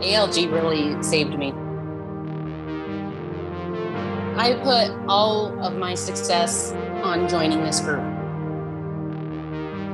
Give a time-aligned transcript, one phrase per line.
[0.00, 1.52] ALG really saved me.
[4.36, 8.04] I put all of my success on joining this group.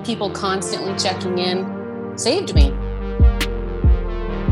[0.05, 2.73] People constantly checking in saved me.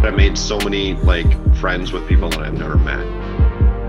[0.02, 1.26] I made so many like
[1.56, 3.04] friends with people that I've never met,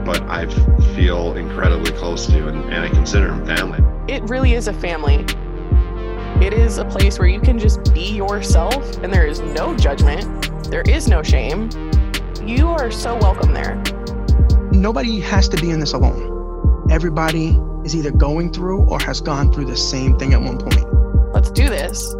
[0.03, 0.47] but I
[0.95, 3.79] feel incredibly close to and, and I consider them family.
[4.11, 5.25] It really is a family.
[6.41, 10.49] It is a place where you can just be yourself and there is no judgment.
[10.71, 11.69] There is no shame.
[12.43, 13.75] You are so welcome there.
[14.71, 16.87] Nobody has to be in this alone.
[16.89, 20.83] Everybody is either going through or has gone through the same thing at one point.
[21.31, 22.11] Let's do this.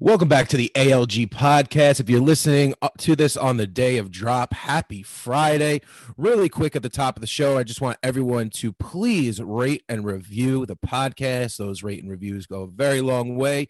[0.00, 1.98] Welcome back to the ALG podcast.
[1.98, 5.80] If you're listening uh, to this on the day of drop, happy Friday.
[6.16, 9.82] Really quick at the top of the show, I just want everyone to please rate
[9.88, 11.56] and review the podcast.
[11.56, 13.66] Those rate and reviews go a very long way.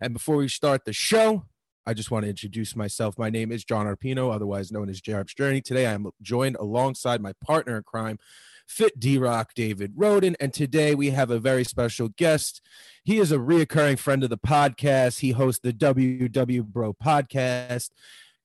[0.00, 1.44] And before we start the show,
[1.86, 3.16] I just want to introduce myself.
[3.16, 5.60] My name is John Arpino, otherwise known as Jarab's Journey.
[5.60, 8.18] Today I am joined alongside my partner in crime,
[8.68, 10.36] Fit D Rock David Roden.
[10.38, 12.60] And today we have a very special guest.
[13.02, 15.20] He is a reoccurring friend of the podcast.
[15.20, 17.90] He hosts the WW Bro podcast.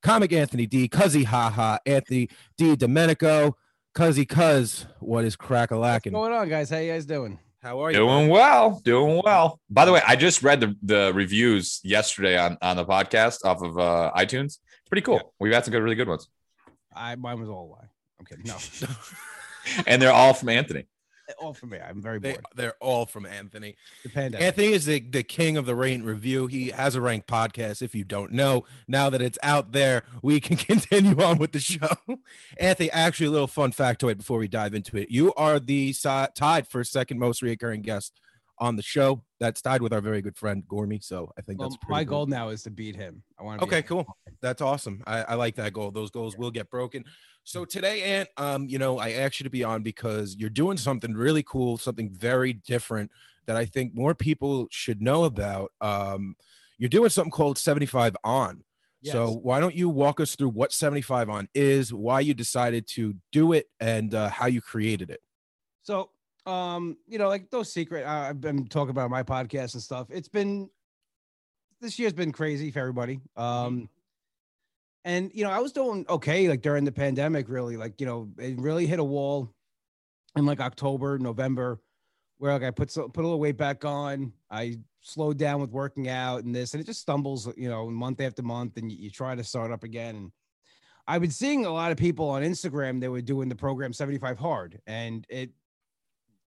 [0.02, 3.58] Comic Anthony D, Cuzzy Haha, Anthony D Domenico,
[3.96, 4.86] Cuzzy Cuz.
[5.00, 6.14] What is crack a lacking?
[6.14, 6.70] What's going on, guys?
[6.70, 7.40] How you guys doing?
[7.62, 7.98] How are you?
[7.98, 9.60] Doing well, doing well.
[9.70, 13.62] By the way, I just read the, the reviews yesterday on, on the podcast off
[13.62, 14.58] of uh, iTunes.
[14.58, 15.16] It's pretty cool.
[15.16, 15.30] Yeah.
[15.40, 16.28] We've had some good, really good ones,
[16.94, 17.88] I mine was all lie.
[18.20, 18.46] I'm kidding.
[18.46, 18.58] No,
[19.88, 20.86] and they're all from Anthony.
[21.42, 21.80] all from me.
[21.80, 22.46] I'm very They, bored.
[22.56, 23.76] they're all from Anthony.
[24.04, 24.46] The pandemic.
[24.46, 26.48] Anthony is the, the king of the rate review.
[26.48, 27.82] He has a ranked podcast.
[27.82, 31.60] If you don't know, now that it's out there, we can continue on with the
[31.60, 31.88] show.
[32.60, 35.10] Anthony, actually, a little fun factoid before we dive into it.
[35.12, 38.20] You are the si- tied for second most recurring guest
[38.60, 39.24] on the show.
[39.40, 41.04] That's tied with our very good friend Gormy.
[41.04, 42.18] So I think Well, that's pretty my cool.
[42.20, 43.24] goal now is to beat him.
[43.40, 43.66] I want to.
[43.66, 44.06] Okay, cool.
[44.44, 45.02] That's awesome.
[45.08, 45.90] I, I like that goal.
[45.90, 47.06] Those goals will get broken.
[47.46, 50.76] So today, Ant, um, you know, I asked you to be on because you're doing
[50.76, 53.10] something really cool, something very different
[53.46, 55.72] that I think more people should know about.
[55.80, 56.36] Um,
[56.78, 58.66] you're doing something called 75 on.
[59.02, 63.16] So why don't you walk us through what 75 on is, why you decided to
[63.32, 65.22] do it, and uh, how you created it?
[65.84, 66.10] So,
[66.46, 68.06] um, you know, like those secret.
[68.06, 70.08] Uh, I've been talking about my podcast and stuff.
[70.10, 70.70] It's been
[71.82, 73.20] this year's been crazy for everybody.
[73.36, 73.90] Um,
[75.06, 77.50] and you know, I was doing okay like during the pandemic.
[77.50, 79.54] Really, like you know, it really hit a wall
[80.36, 81.80] in like October, November,
[82.38, 84.34] where like I put so, put a little weight back on.
[84.50, 88.22] I slowed down with working out and this, and it just stumbles, you know, month
[88.22, 90.16] after month, and you, you try to start up again.
[90.16, 90.32] And
[91.08, 93.02] I've been seeing a lot of people on Instagram.
[93.02, 95.52] that were doing the program 75 hard, and it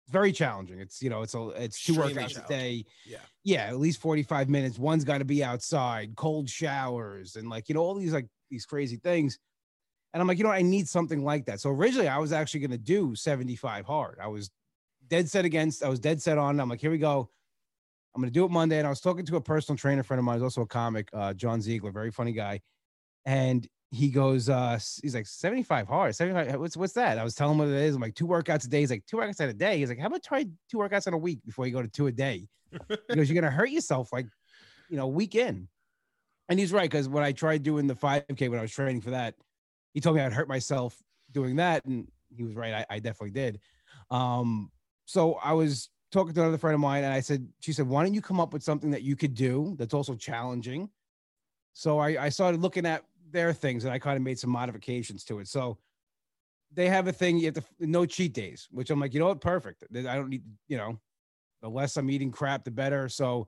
[0.05, 0.79] it's very challenging.
[0.79, 2.85] It's you know, it's a it's two Extremely workouts a day.
[3.05, 3.17] Yeah.
[3.43, 4.79] Yeah, at least 45 minutes.
[4.79, 8.65] One's got to be outside, cold showers, and like you know, all these like these
[8.65, 9.39] crazy things.
[10.13, 10.51] And I'm like, you know.
[10.51, 11.59] I need something like that.
[11.59, 14.17] So originally, I was actually going to do 75 hard.
[14.21, 14.49] I was
[15.09, 15.83] dead set against.
[15.83, 16.59] I was dead set on.
[16.59, 17.29] I'm like, here we go.
[18.15, 18.77] I'm going to do it Monday.
[18.77, 21.09] And I was talking to a personal trainer friend of mine, who's also a comic,
[21.13, 22.61] uh, John Ziegler, very funny guy.
[23.25, 26.15] And he goes, uh, he's like 75 hard.
[26.15, 26.59] 75.
[26.59, 27.17] What's what's that?
[27.17, 27.95] I was telling him what it is.
[27.95, 28.79] I'm like, two workouts a day.
[28.79, 29.77] He's like, two workouts a day.
[29.79, 32.07] He's like, how about try two workouts in a week before you go to two
[32.07, 32.47] a day?
[32.87, 34.27] Because you're gonna hurt yourself like,
[34.89, 35.67] you know, week in.
[36.49, 39.11] And he's right, because when I tried doing the 5K when I was training for
[39.11, 39.35] that,
[39.93, 40.97] he told me I'd hurt myself
[41.31, 41.85] doing that.
[41.85, 42.73] And he was right.
[42.73, 43.59] I, I definitely did.
[44.11, 44.71] Um,
[45.05, 48.03] so I was talking to another friend of mine, and I said, she said, why
[48.03, 50.89] don't you come up with something that you could do that's also challenging?
[51.73, 55.23] So I, I started looking at their things and I kind of made some modifications
[55.25, 55.47] to it.
[55.47, 55.77] So
[56.73, 59.27] they have a thing you have to no cheat days, which I'm like, you know
[59.27, 59.83] what, perfect.
[59.93, 60.99] I don't need, you know,
[61.61, 63.09] the less I'm eating crap, the better.
[63.09, 63.47] So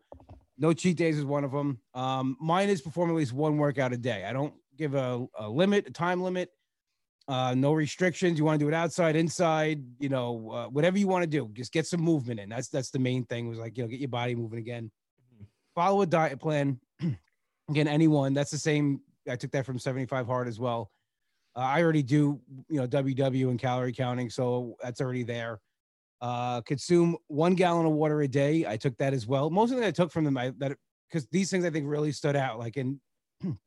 [0.57, 1.79] no cheat days is one of them.
[1.94, 4.25] Um, mine is perform at least one workout a day.
[4.25, 6.50] I don't give a, a limit, a time limit.
[7.28, 8.40] Uh, no restrictions.
[8.40, 11.50] You want to do it outside, inside, you know, uh, whatever you want to do.
[11.53, 12.47] Just get some movement in.
[12.47, 13.50] That's that's the main thing.
[13.50, 14.89] Was like you know, get your body moving again.
[15.75, 16.80] Follow a diet plan.
[17.69, 18.33] Again, anyone.
[18.33, 19.01] That's the same.
[19.30, 20.89] I took that from 75 hard as well.
[21.54, 22.39] Uh, I already do,
[22.69, 25.59] you know, WW and calorie counting, so that's already there.
[26.19, 28.66] Uh, consume one gallon of water a day.
[28.68, 29.50] I took that as well.
[29.50, 30.75] Most of the I took from them, I that
[31.10, 33.00] because these things I think really stood out, like in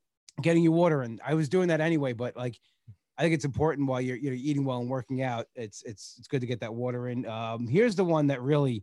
[0.43, 2.13] getting you water, and I was doing that anyway.
[2.13, 2.59] But like,
[3.19, 5.47] I think it's important while you're you're eating well and working out.
[5.55, 7.27] It's it's it's good to get that water in.
[7.27, 8.83] Um, here's the one that really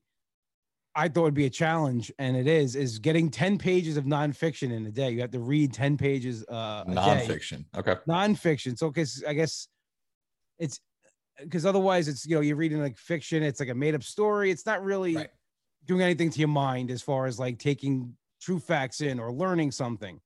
[0.97, 4.71] I thought would be a challenge, and it is, is getting 10 pages of nonfiction
[4.71, 5.11] in a day.
[5.11, 6.85] You have to read 10 pages uh.
[6.85, 7.65] Nonfiction.
[7.77, 7.95] Okay.
[8.09, 8.75] Nonfiction.
[8.75, 9.67] So, because I guess
[10.57, 10.79] it's
[11.39, 14.51] because otherwise it's, you know, you're reading like fiction, it's like a made up story.
[14.51, 15.29] It's not really Right.
[15.85, 19.71] doing anything to your mind as far as like taking true facts in or learning
[19.71, 20.19] something.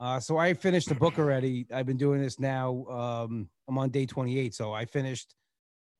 [0.00, 1.66] Uh, so I finished the book already.
[1.72, 2.84] I've been doing this now.
[2.86, 4.54] Um, I'm on day 28.
[4.54, 5.34] So I finished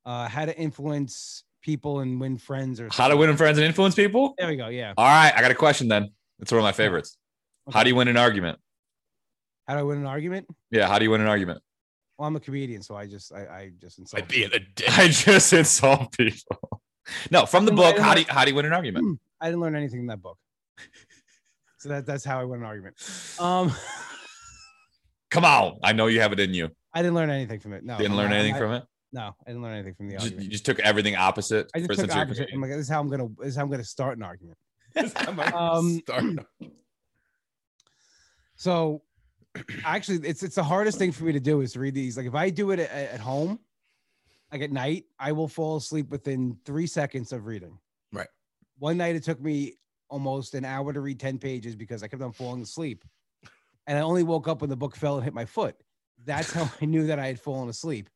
[0.04, 3.94] uh, how to influence people and win friends or How to win friends and influence
[3.94, 4.34] people?
[4.36, 4.66] There we go.
[4.68, 4.94] Yeah.
[4.96, 6.10] All right, I got a question then.
[6.40, 7.16] It's one of my favorites.
[7.72, 8.58] How do you win an argument?
[9.68, 10.48] How do I win an argument?
[10.72, 11.60] Yeah, how do you win an argument?
[12.22, 14.22] Well, I'm a comedian, so I just I, I just insult.
[14.22, 14.96] By being a dick.
[14.96, 16.80] I just insult people.
[17.32, 19.18] No, from the book, how do you, how do you win an argument?
[19.40, 20.38] I didn't learn anything in that book.
[21.78, 22.94] So that, that's how I win an argument.
[23.40, 23.72] Um,
[25.32, 26.68] Come on, I know you have it in you.
[26.94, 27.84] I didn't learn anything from it.
[27.84, 28.84] No, Didn't learn I- anything I- from it.
[29.12, 30.44] No, I didn't learn anything from the You just, argument.
[30.44, 31.72] you just took everything opposite.
[31.74, 32.50] I just for- took opposite.
[32.54, 34.58] I'm like, this is how I'm gonna this is how I'm gonna start an argument.
[35.52, 36.24] Um, start.
[38.54, 39.02] So
[39.84, 42.16] actually it's it's the hardest thing for me to do is to read these.
[42.16, 43.58] Like if I do it at, at home,
[44.50, 47.78] like at night, I will fall asleep within three seconds of reading.
[48.12, 48.28] Right.
[48.78, 49.74] One night it took me
[50.08, 53.04] almost an hour to read 10 pages because I kept on falling asleep.
[53.86, 55.74] And I only woke up when the book fell and hit my foot.
[56.24, 58.08] That's how I knew that I had fallen asleep.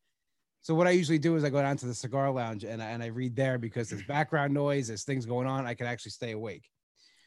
[0.60, 2.86] So what I usually do is I go down to the cigar lounge and I,
[2.86, 5.66] and I read there because there's background noise, there's things going on.
[5.66, 6.68] I can actually stay awake.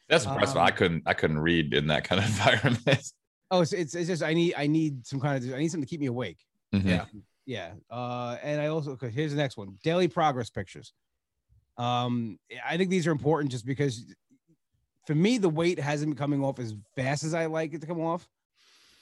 [0.08, 0.56] That's impressive.
[0.56, 3.12] Um, I couldn't I couldn't read in that kind of environment.
[3.50, 5.86] Oh, it's, it's, it's just I need I need some kind of I need something
[5.86, 6.38] to keep me awake.
[6.74, 6.84] Mhm.
[6.84, 7.04] Yeah.
[7.46, 7.72] Yeah.
[7.90, 10.92] Uh, and I also okay, here's the next one: daily progress pictures.
[11.76, 14.04] Um, I think these are important just because
[15.06, 17.86] for me the weight hasn't been coming off as fast as I like it to
[17.86, 18.28] come off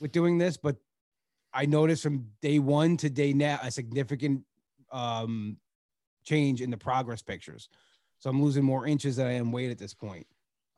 [0.01, 0.77] with doing this, but
[1.53, 4.45] I noticed from day one to day now a significant
[4.93, 5.59] um
[6.25, 7.69] change in the progress pictures.
[8.21, 10.27] So I'm losing more inches than I am weight at this point.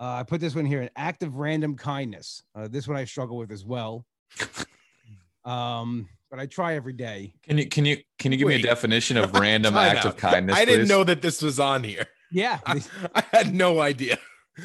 [0.00, 2.42] Uh, I put this one here: an act of random kindness.
[2.54, 4.06] Uh, this one I struggle with as well.
[5.44, 7.34] um, but I try every day.
[7.42, 10.16] Can you can you can you give me a definition of random Time act of
[10.16, 10.56] kindness?
[10.56, 10.88] I didn't please?
[10.88, 12.06] know that this was on here.
[12.32, 12.60] Yeah.
[12.64, 12.80] I,
[13.14, 14.16] I had no idea.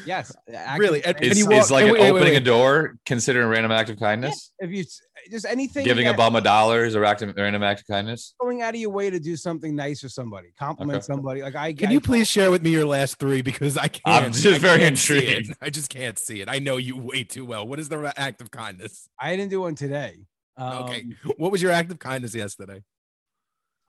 [0.06, 0.34] yes.
[0.54, 1.00] act Really?
[1.04, 2.36] of And- random- Is, is like wait, an wait, wait, opening wait.
[2.42, 4.52] a door considered a random act of kindness?
[4.60, 4.84] if you
[5.30, 7.86] just anything Giving a that- bum a dollar is a act of- random act of
[7.86, 8.34] kindness?
[8.40, 11.04] going out of your way to do something nice for somebody, compliment Okay.
[11.04, 11.42] somebody.
[11.42, 14.24] Like I Can I- you please share with me your last three because I can't.
[14.26, 15.54] I'm just I very intrigued.
[15.60, 16.48] I just can't see it.
[16.48, 17.66] I know you way too well.
[17.66, 19.08] What is the act of kindness?
[19.20, 20.26] I didn't do one today.
[20.56, 21.04] Um, Okay.
[21.38, 22.82] What was your act of kindness yesterday?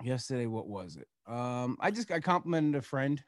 [0.04, 1.08] Yesterday, what was it?
[1.32, 3.24] Um, I just I complimented a friend.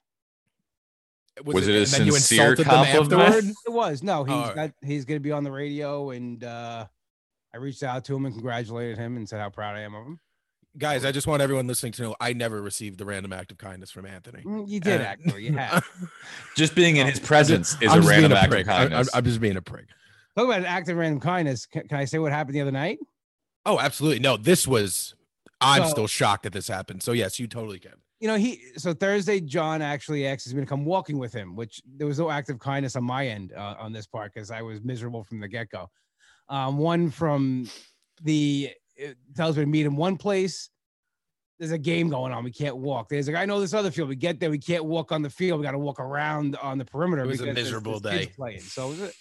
[1.46, 3.56] Was it a and then you sincere insulted them compliment?
[3.66, 4.56] It was no, he's Oh, all right.
[4.56, 6.86] got he's gonna be on the radio, and uh,
[7.54, 10.06] I reached out to him and congratulated him and said how proud I am of
[10.06, 10.20] him.
[10.78, 13.58] Guys, I just want everyone listening to know I never received the random act of
[13.58, 14.44] kindness from Anthony.
[14.44, 15.46] Mm, You did Uh, actually.
[15.46, 15.84] You have.
[16.56, 18.68] Just being in his presence is I'm a random being act of prick.
[18.68, 19.10] I- I'm, kindness.
[19.16, 19.88] I'm just being a prick.
[20.38, 21.66] Talk about an act of random kindness.
[21.66, 23.00] Can, can I say what happened the other night?
[23.66, 24.20] Oh, absolutely.
[24.20, 25.16] No, this was.
[25.60, 27.02] I'm So- still shocked that this happened.
[27.02, 27.94] So yes, you totally can.
[28.20, 31.82] you know, he so Thursday, John actually asked me to come walking with him, which
[31.98, 34.62] there was no act of kindness on my end uh, on this part because I
[34.62, 35.90] was miserable from the get go.
[36.50, 37.70] Um, one from
[38.24, 40.70] the it tells me to meet him one place.
[41.60, 42.44] There's a game going on.
[42.44, 43.10] We can't walk.
[43.10, 44.10] There's like I know this other field.
[44.10, 44.50] We get there.
[44.50, 45.60] We can't walk on the field.
[45.60, 47.24] We got to walk around on the perimeter.
[47.24, 48.32] It was a there's- miserable there's day.
[48.36, 48.62] Playing.
[48.62, 49.12] So, it was a-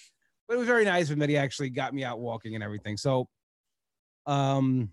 [0.46, 2.64] but it was very nice of him that he actually got me out walking and
[2.64, 2.96] everything.
[2.96, 3.28] So,
[4.26, 4.90] um,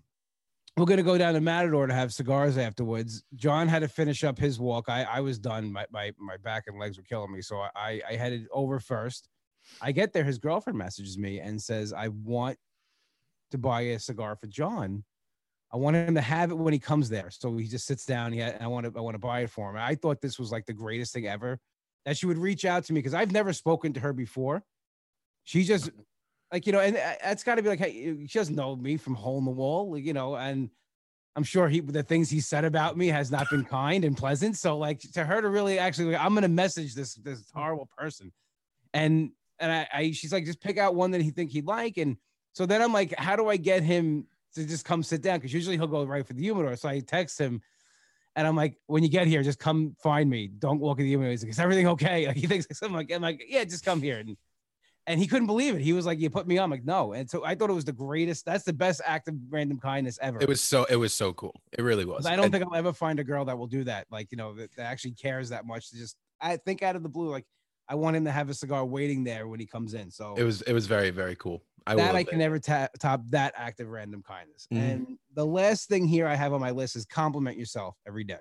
[0.76, 3.22] we're gonna go down to Matador to have cigars afterwards.
[3.34, 4.88] John had to finish up his walk.
[4.88, 5.72] I, I was done.
[5.72, 9.28] My, my my back and legs were killing me, so I I headed over first.
[9.80, 12.58] I get there, his girlfriend messages me and says, "I want
[13.50, 15.04] to buy a cigar for John.
[15.72, 17.30] I want him to have it when he comes there.
[17.30, 18.32] So he just sits down.
[18.32, 19.76] Had, I want to I want to buy it for him.
[19.76, 21.58] I thought this was like the greatest thing ever
[22.04, 24.62] that she would reach out to me because I've never spoken to her before.
[25.44, 25.90] She just
[26.52, 28.96] like you know, and uh, that's got to be like hey, she doesn't know me
[28.96, 30.70] from hole in the wall, you know, and
[31.34, 34.56] I'm sure he the things he said about me has not been kind and pleasant.
[34.56, 38.32] So like to her to really actually, I'm gonna message this this horrible person,
[38.94, 41.96] and and I, I she's like just pick out one that he think he'd like,
[41.96, 42.16] and
[42.52, 45.38] so then I'm like, how do I get him to just come sit down?
[45.38, 46.74] Because usually he'll go right for the humidor.
[46.76, 47.60] So I text him.
[48.34, 50.48] And I'm like, when you get here, just come find me.
[50.48, 51.30] Don't walk in the humidor.
[51.30, 52.26] He's like, is everything okay?
[52.28, 54.18] Like he thinks something like, I'm like, yeah, just come here.
[54.18, 54.36] And
[55.06, 55.80] and he couldn't believe it.
[55.82, 57.74] He was like, "You put me on." I'm like, "No." And so I thought it
[57.74, 58.44] was the greatest.
[58.44, 60.38] That's the best act of random kindness ever.
[60.40, 60.84] It was so.
[60.90, 61.60] It was so cool.
[61.78, 62.26] It really was.
[62.26, 64.08] I don't And- think I'll ever find a girl that will do that.
[64.10, 66.16] Like you know, that, that actually cares that much to just.
[66.40, 67.44] I think out of the blue, like
[67.88, 70.10] I want him to have a cigar waiting there when he comes in.
[70.10, 70.62] So it was.
[70.62, 71.62] It was very very cool.
[71.86, 74.66] I that I can never ta- top that act of random kindness.
[74.72, 74.78] Mhm.
[74.80, 78.40] And the last thing here I have on my list is compliment yourself every day.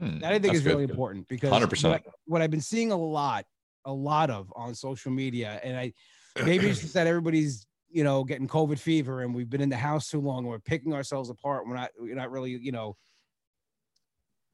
[0.00, 0.70] Hmm, That I think is good.
[0.70, 1.88] really important because 100%.
[1.88, 3.44] What, what I've been seeing a lot,
[3.84, 5.92] a lot of on social media, and I
[6.44, 9.76] maybe it's just that everybody's you know getting COVID fever and we've been in the
[9.76, 11.64] house too long and we're picking ourselves apart.
[11.68, 12.96] We're not we're not really you know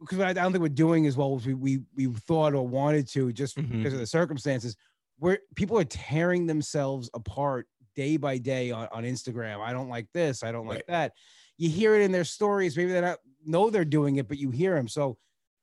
[0.00, 3.07] because I don't think we're doing as well as we we, we thought or wanted
[3.09, 3.71] to just Mhm.
[3.78, 4.76] because of the circumstances.
[5.19, 9.61] Where people are tearing themselves apart day by day on, on Instagram.
[9.61, 10.42] I don't like this.
[10.42, 10.87] I don't like Right.
[10.88, 11.12] that.
[11.59, 12.75] You hear it in their stories.
[12.76, 14.88] Maybe they don't know they're doing it, but you hear them.
[14.88, 15.19] So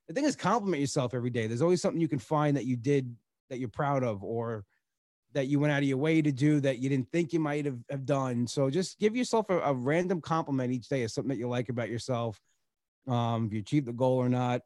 [0.07, 1.47] the thing is, compliment yourself every day.
[1.47, 3.15] There's always something you can find that you did
[3.49, 4.63] that you're proud of, or
[5.33, 7.65] that you went out of your way to do that you didn't think you might
[7.65, 8.45] have, have done.
[8.47, 11.69] So just give yourself a, a random compliment each day of something that you like
[11.69, 12.39] about yourself.
[13.07, 14.61] Um, if you achieved the goal or not.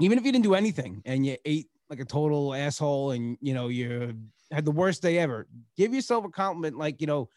[0.00, 3.54] Even if you didn't do anything and you ate like a total asshole and you
[3.54, 4.16] know you
[4.50, 5.46] had the worst day ever,
[5.76, 7.28] give yourself a compliment like, you know,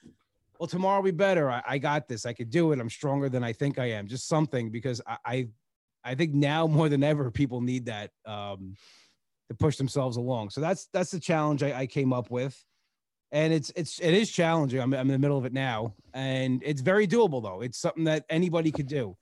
[0.59, 1.51] well, tomorrow will be better.
[1.51, 2.25] I, I got this.
[2.25, 2.79] I could do it.
[2.79, 4.07] I'm stronger than I think I am.
[4.07, 5.47] Just something because I, I
[6.03, 8.75] I think now more than ever, people need that um,
[9.49, 10.49] to push themselves along.
[10.51, 12.63] So that's that's the challenge I, I came up with,
[13.31, 14.79] and it's it's it is challenging.
[14.79, 17.61] I'm, I'm in the middle of it now, and it's very doable though.
[17.61, 19.15] It's something that anybody could do.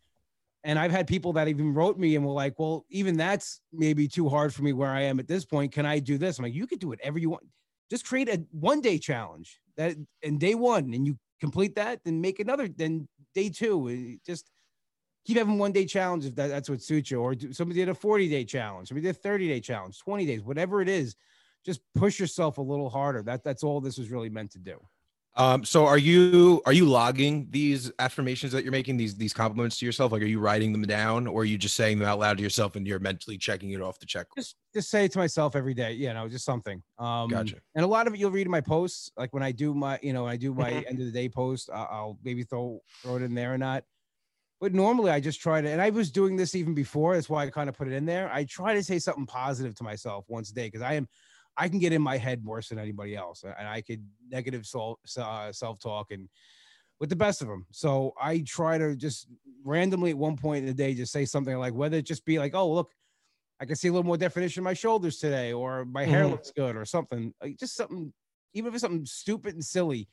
[0.65, 4.07] And I've had people that even wrote me and were like, "Well, even that's maybe
[4.07, 5.71] too hard for me where I am at this point.
[5.71, 7.43] Can I do this?" I'm like, "You could do whatever you want.
[7.89, 12.19] Just create a one day challenge that and day one, and you complete that, then
[12.19, 12.67] make another.
[12.67, 14.51] Then day two, just."
[15.25, 17.19] keep having one day challenge if that, that's what suits you.
[17.19, 20.25] Or do, somebody did a 40 day challenge, somebody did a 30 day challenge, 20
[20.25, 21.15] days, whatever it is,
[21.65, 23.23] just push yourself a little harder.
[23.23, 24.79] That that's all this was really meant to do.
[25.37, 29.77] Um, so are you are you logging these affirmations that you're making these these compliments
[29.79, 30.11] to yourself?
[30.13, 32.43] Like, are you writing them down, or are you just saying them out loud to
[32.43, 34.25] yourself and you're mentally checking it off the checklist?
[34.35, 35.93] Just just say it to myself every day.
[35.93, 36.83] You know, just something.
[36.97, 37.61] Um, Gotcha.
[37.73, 39.09] And a lot of it you'll read in my posts.
[39.15, 40.85] Like when I do my, you know, when I do my Mhm.
[40.89, 43.85] end of the day post, I- I'll maybe throw throw it in there or not.
[44.61, 47.15] But normally I just try to, and I was doing this even before.
[47.15, 48.31] That's why I kind of put it in there.
[48.31, 51.07] I try to say something positive to myself once a day because I am,
[51.57, 54.99] I can get in my head worse than anybody else, and I could negative self
[55.17, 56.29] uh, self talk and
[56.99, 57.65] with the best of them.
[57.71, 59.27] So I try to just
[59.63, 62.39] randomly at one point in the day just say something like whether it just be
[62.39, 62.91] like, oh look,
[63.59, 66.31] I can see a little more definition in my shoulders today, or my hair Mhm.
[66.31, 67.33] looks good, or something.
[67.41, 68.13] Like just something,
[68.53, 70.07] even if it's something stupid and silly,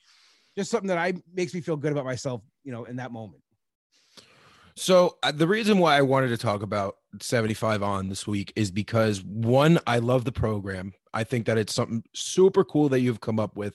[0.56, 3.42] just something that I makes me feel good about myself, you know, in that moment.
[4.74, 8.70] So uh, the reason why I wanted to talk about 75 on this week is
[8.70, 10.94] because one, I love the program.
[11.14, 13.74] I think that it's something super cool that you've come up with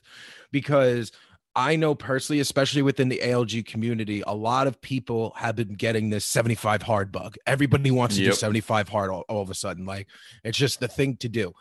[0.52, 1.12] because
[1.56, 6.12] I know personally, especially within the ALG community, a lot of people have been getting
[6.12, 7.36] this 75 hard bug.
[7.48, 9.86] Everybody wants to do 75 hard all, all of a sudden.
[9.86, 10.08] Like
[10.44, 11.54] it's just the thing to do.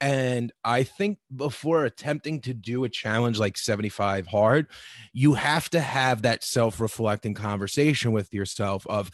[0.00, 4.66] And I think before attempting to do a challenge like 75 hard,
[5.12, 9.10] you have to have that self-reflecting conversation with yourself of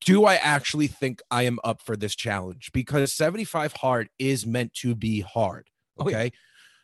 [0.00, 2.70] do I actually think I am up for this challenge?
[2.72, 5.68] Because 75 hard is meant to be hard.
[5.98, 6.16] Oh, yeah.
[6.16, 6.32] Okay.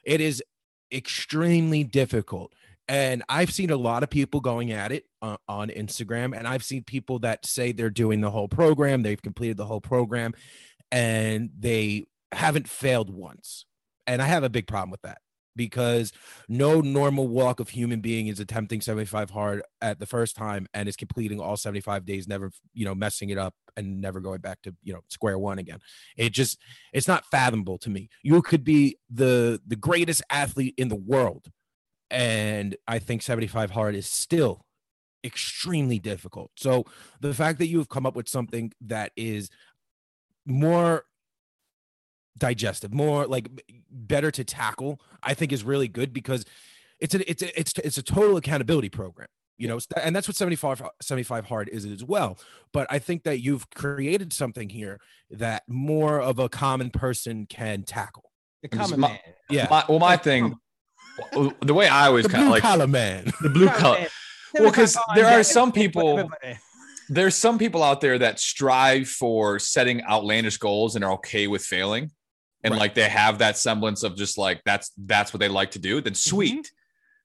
[0.04, 0.42] It is
[0.92, 2.52] extremely difficult.
[2.88, 6.64] And I've seen a lot of people going at it uh, on Instagram, and I've
[6.64, 10.34] seen people that say they're doing the whole program, they've completed the whole program,
[10.90, 13.64] and they haven't failed once.
[14.08, 15.20] And I have a big problem with that
[15.56, 16.12] because
[16.48, 20.88] no normal walk of human being is attempting 75 hard at the first time and
[20.88, 24.60] is completing all 75 days never you know messing it up and never going back
[24.62, 25.78] to you know square one again.
[26.16, 26.58] It just
[26.92, 28.08] it's not fathomable to me.
[28.22, 31.50] You could be the the greatest athlete in the world
[32.12, 34.64] and i think 75 hard is still
[35.24, 36.50] extremely difficult.
[36.56, 36.84] So
[37.20, 39.50] the fact that you've come up with something that is
[40.46, 41.04] more
[42.38, 43.48] digestive, more like
[43.90, 46.44] better to tackle, I think is really good because
[47.00, 49.28] it's a it's a, it's it's a total accountability program.
[49.58, 52.38] You know, and that's what 75, 75 hard is as well.
[52.72, 54.98] But I think that you've created something here
[55.30, 58.30] that more of a common person can tackle.
[58.62, 59.18] The common my- man.
[59.50, 60.54] Yeah, My, well, my thing,
[61.60, 63.30] the way I always kind of like collar man.
[63.42, 63.98] the blue Common collar.
[63.98, 64.08] man.
[64.54, 66.30] Well, 'cause there are some people-.
[67.10, 71.62] There's some people out there that strive for setting outlandish goals and are okay with
[71.64, 72.12] failing,
[72.62, 72.80] and Right.
[72.80, 76.00] like they have that semblance of just like that's that's what they like to do.
[76.00, 76.70] Then sweet,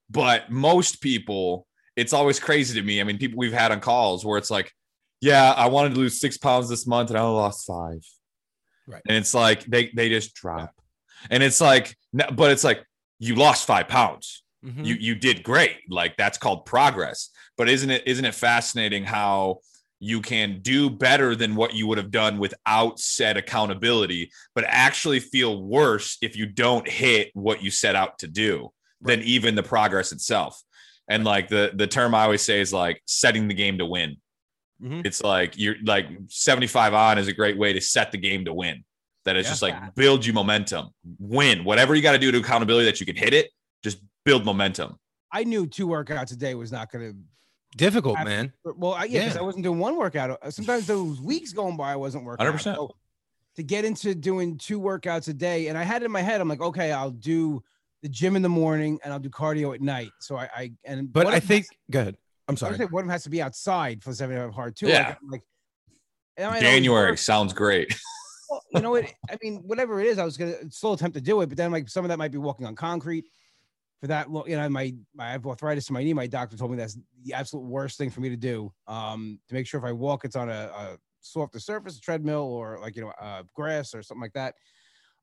[0.09, 3.01] but most people, it's always crazy to me.
[3.01, 4.71] I mean, people we've had on calls where it's like,
[5.21, 7.99] yeah, I wanted to lose six pounds this month and I lost five.
[8.87, 9.01] Right.
[9.07, 10.73] And it's like they they just drop,
[11.29, 12.83] and it's like, but it's like
[13.19, 14.41] you lost five pounds.
[14.65, 14.83] Mhm.
[14.83, 19.59] you you did great like that's called progress but isn't it isn't it fascinating how
[19.99, 25.19] you can do better than what you would have done without said accountability but actually
[25.19, 28.69] feel worse if you don't hit what you set out to do
[29.01, 30.61] than even the progress itself.
[31.07, 34.17] And like the the term i always say is like setting the game to win.
[34.83, 35.05] Mhm.
[35.05, 38.53] it's like you're like 75 on is a great way to set the game to
[38.53, 38.83] win.
[39.23, 39.51] That is Yeah.
[39.51, 41.63] just like build you momentum win.
[41.63, 43.51] Whatever you got to do to accountability that you can hit it
[43.83, 44.97] just build momentum.
[45.31, 47.17] I knew two workouts a day was not going to
[47.75, 48.53] Difficult, After- man.
[48.63, 49.41] Well, I, yeah, because Yeah.
[49.41, 50.37] I wasn't doing one workout.
[50.41, 52.45] Uh, Sometimes those weeks going by, I wasn't working.
[52.45, 52.75] 100%.
[52.75, 52.95] So
[53.55, 56.39] to get into doing two workouts a day, and I had it in my head,
[56.41, 57.63] I'm like, okay, I'll do
[58.01, 60.11] the gym in the morning and I'll do cardio at night.
[60.19, 62.17] So I, I and But I think has- go ahead.
[62.47, 62.77] I'm sorry.
[62.77, 64.87] one of them has to be outside for 75 hard too.
[64.87, 65.07] Yeah.
[65.09, 65.41] Like, like
[66.37, 67.17] it might January work.
[67.17, 67.93] sounds great.
[68.47, 69.05] Well, you know what?
[69.27, 71.71] I mean, whatever it is, I was gonna still attempt to do it, but then
[71.71, 73.25] like some of that might be walking on concrete.
[74.05, 76.13] For that, you know, my, my I have arthritis in my knee.
[76.13, 78.71] My doctor told me that's the absolute worst thing for me to do.
[78.85, 82.43] Um, to make sure if I walk, it's on a, a softer surface, a treadmill,
[82.43, 84.53] or like you know, uh, grass or something like that.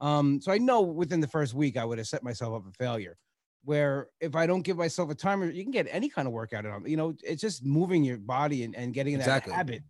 [0.00, 2.72] Um, so I know within the first week I would have set myself up for
[2.72, 3.18] failure.
[3.62, 6.66] Where if I don't give myself a timer, you can get any kind of workout
[6.66, 6.84] on.
[6.84, 9.52] You know, it's just moving your body and, and getting in Exactly.
[9.52, 9.82] that habit.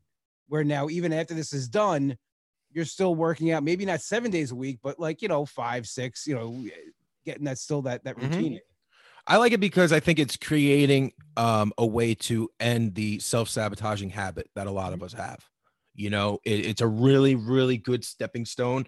[0.48, 2.18] Where now, even after this is done,
[2.70, 3.62] you're still working out.
[3.62, 6.26] Maybe not seven days a week, but like you know, five, six.
[6.26, 6.62] You know,
[7.24, 8.22] getting that still that that Mhm.
[8.24, 8.60] routine.
[9.26, 13.48] I like it because I think it's creating um, a way to end the self
[13.48, 15.38] sabotaging habit that a lot of us have.
[15.94, 18.86] You know, it, it's a really, really good stepping stone.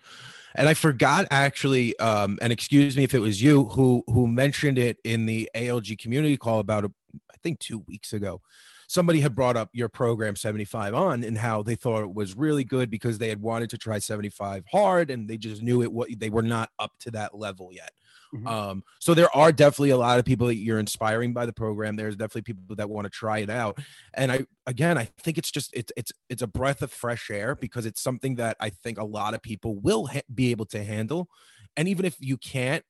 [0.55, 4.79] And I forgot actually, um, and excuse me if it was you who who mentioned
[4.79, 6.93] it in the ALG community call about, a,
[7.31, 8.41] I think, two weeks ago.
[8.87, 12.64] Somebody had brought up your program 75 on and how they thought it was really
[12.64, 16.11] good because they had wanted to try 75 hard and they just knew it what
[16.19, 17.93] they were not up to that level yet.
[18.35, 18.47] Mhm.
[18.47, 21.97] Um, so there are definitely a lot of people that you're inspiring by the program.
[21.97, 23.79] There's definitely people that want to try it out.
[24.14, 27.55] And I again I think it's just it's it's it's a breath of fresh air
[27.55, 30.83] because it's something that I think a lot of people will ha- be able to
[30.83, 31.29] handle.
[31.76, 32.85] And even if you can't,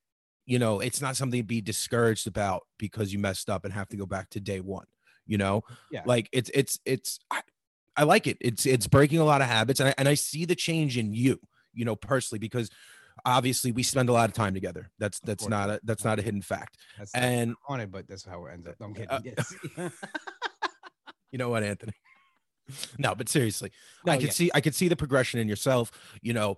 [0.47, 3.89] you know, it's not something to be discouraged about because you messed up and have
[3.89, 4.87] to go back to day one.
[5.27, 6.03] You know, Yeah.
[6.05, 7.43] like it's it's it's I,
[7.97, 8.39] I like it.
[8.41, 11.13] It's it's breaking a lot of habits, and I, and I see the change in
[11.15, 11.41] you.
[11.73, 12.71] You know, personally, because
[13.25, 14.91] obviously we spend a lot of time together.
[14.99, 16.79] That's that's not a that's not a hidden fact.
[16.99, 18.77] That's And on it, but that's how it ends up.
[18.81, 19.11] I'm kidding.
[19.11, 19.55] Uh, Yes.
[21.33, 21.93] you know what, Anthony?
[22.99, 23.73] No, but seriously,
[24.07, 24.33] No, I could yeah.
[24.33, 25.93] see I could see the progression in yourself.
[26.23, 26.57] You know,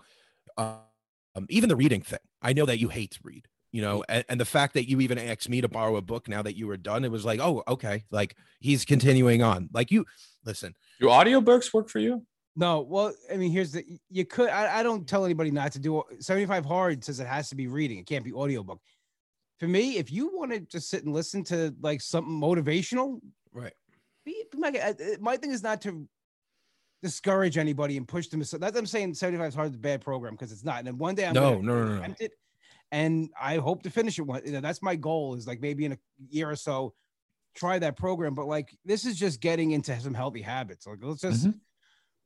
[0.56, 2.20] um, even the reading thing.
[2.40, 3.46] I know that you hate to read.
[3.72, 6.28] You know, and, and the fact that you even asked me to borrow a book
[6.28, 9.68] now that you were done, it was like, oh, okay, like he's continuing on.
[9.72, 10.06] Like you,
[10.46, 12.24] listen, Do audiobooks work for you?
[12.56, 15.78] No, well, I mean, here's the you could I, I don't tell anybody not to
[15.78, 17.98] do 75 hard says it has to be reading.
[17.98, 18.80] It can't be audiobook.
[19.60, 23.20] For me, if you want to just sit and listen to like something motivational,
[23.52, 23.72] right?
[24.26, 26.06] be, be my, uh, uh, my thing is not to
[27.02, 28.42] discourage anybody and push them.
[28.44, 30.78] So that's what I'm saying 75 is hard is a bad program because it's not.
[30.78, 32.14] And then one day I'm No, no, no, no.
[32.18, 32.32] it
[32.92, 34.42] and I hope to finish it one.
[34.44, 36.94] You know, that's my goal is like maybe in a year or so,
[37.54, 38.34] try that program.
[38.34, 40.86] But like this is just getting into some healthy habits.
[40.86, 41.48] Like let's just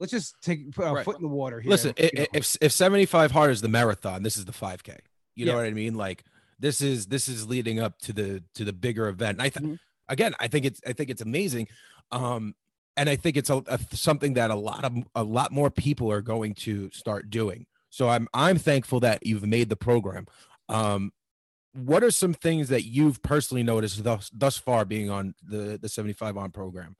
[0.00, 1.04] let's just take put our Right.
[1.04, 1.70] foot in the water here.
[1.70, 2.22] Listen, you i- know.
[2.22, 4.98] i- if if 75 hard is the marathon, this is the 5K.
[5.36, 5.58] You know Yeah.
[5.58, 5.94] what I mean?
[5.94, 6.24] Like
[6.58, 9.36] this is this is leading up to the to the bigger event.
[9.38, 9.78] And I think Mhm.
[10.08, 11.68] again, I think it's I think it's amazing.
[12.10, 12.54] Um
[12.96, 16.10] and I think it's a, a something that a lot of a lot more people
[16.10, 17.66] are going to start doing.
[17.88, 20.26] So I'm I'm thankful that you've made the program.
[20.68, 21.12] Um
[21.72, 25.88] what are some things that you've personally noticed thus thus far being on the the
[25.88, 26.96] 75 on program?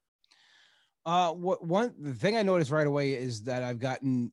[1.10, 4.30] Uh, what one the thing I noticed right away is that I've gotten.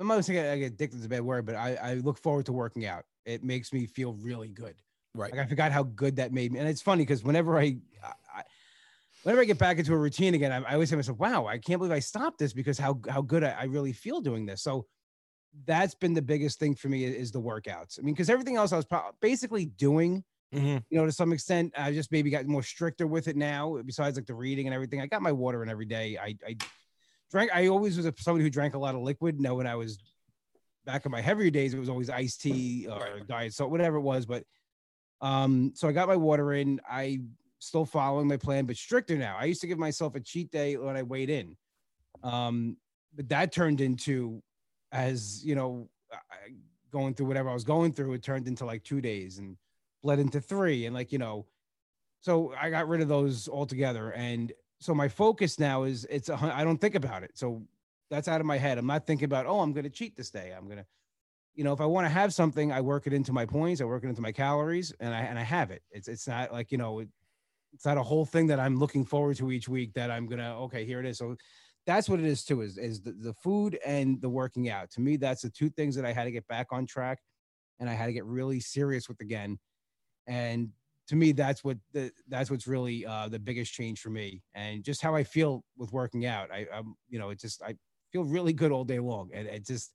[0.00, 2.46] I'm not saying I get addicted is a bad word, but I, I look forward
[2.46, 3.04] to working out.
[3.24, 4.74] It makes me feel really good.
[5.14, 5.30] Right.
[5.30, 8.42] Like I forgot how good that made me, and it's funny because whenever I, I,
[9.22, 11.46] whenever I get back into a routine again, I, I always say to myself, "Wow,
[11.46, 14.46] I can't believe I stopped this because how how good I, I really feel doing
[14.46, 14.86] this." So
[15.64, 18.00] that's been the biggest thing for me is the workouts.
[18.00, 20.84] I mean, because everything else I was pro- basically doing Mhm.
[20.88, 23.78] you know, to some extent, I just maybe got more stricter with it now.
[23.84, 26.16] Besides like the reading and everything, I got my water in every day.
[26.16, 26.56] I, I
[27.30, 27.50] drank.
[27.54, 29.40] I always was a, somebody who drank a lot of liquid.
[29.40, 29.98] Now, when I was
[30.84, 34.02] back in my heavier days, it was always iced tea or diet salt, whatever it
[34.02, 34.26] was.
[34.26, 34.44] But
[35.20, 36.80] um, so I got my water in.
[36.88, 37.20] I
[37.58, 39.36] still following my plan, but stricter now.
[39.38, 41.56] I used to give myself a cheat day when I weighed in.
[42.22, 42.76] Um,
[43.14, 44.42] but that turned into,
[44.92, 46.52] as you know, I,
[46.90, 49.56] going through whatever I was going through, it turned into like two days and
[50.04, 51.46] bled into three and like you know
[52.20, 54.12] so i got rid of those altogether.
[54.12, 57.32] And so my focus now is it's a, i don't think about it.
[57.34, 57.62] So
[58.10, 58.78] that's out of my head.
[58.78, 60.54] I'm not thinking about oh i'm going to cheat this day.
[60.56, 60.86] I'm going to
[61.54, 63.84] you know if i want to have something i work it into my points i
[63.84, 65.82] work it into my calories and i and i have it.
[65.90, 67.08] It's it's not like you know it,
[67.72, 70.40] it's not a whole thing that i'm looking forward to each week that i'm going
[70.40, 71.18] to okay here it is.
[71.18, 71.36] So
[71.86, 74.90] that's what it is too is is the, the food and the working out.
[74.92, 77.20] To me that's the two things that i had to get back on track
[77.80, 79.58] and i had to get really serious with again
[80.26, 80.70] and
[81.06, 84.82] to me that's what the that's what's really uh the biggest change for me and
[84.84, 87.74] just how i feel with working out i i'm you know it just i
[88.12, 89.92] feel really good all day long and it just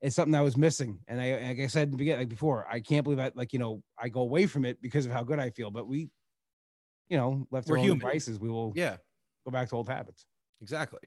[0.00, 2.66] it's something i was missing and i like i said in the beginning like before
[2.70, 5.22] i can't believe that like you know i go away from it because of how
[5.22, 6.08] good i feel but we
[7.08, 8.00] you know left We're our own human.
[8.00, 8.96] devices we will Yeah.
[9.44, 10.26] go back to old habits.
[10.60, 11.00] Exactly.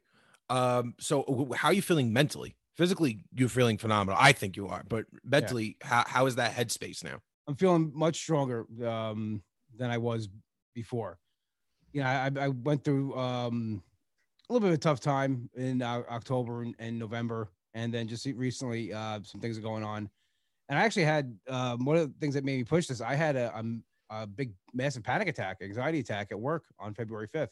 [0.50, 2.56] Um, so how are you feeling mentally?
[2.76, 4.18] Physically, you're feeling phenomenal.
[4.20, 7.20] I think you are, but mentally, how, how is that headspace now?
[7.48, 9.42] I'm feeling much stronger um,
[9.78, 10.30] than I was
[10.74, 11.18] before.
[11.94, 13.84] You know, I, I went through um,
[14.50, 18.08] a little bit of a tough time in uh, October and, and November, and then
[18.08, 20.10] just recently, uh, some things are going on.
[20.70, 23.02] And I actually had um, one of the things that made me push this.
[23.02, 23.54] I had a,
[24.10, 27.50] a, a big, massive panic attack, anxiety attack at work on February 5th.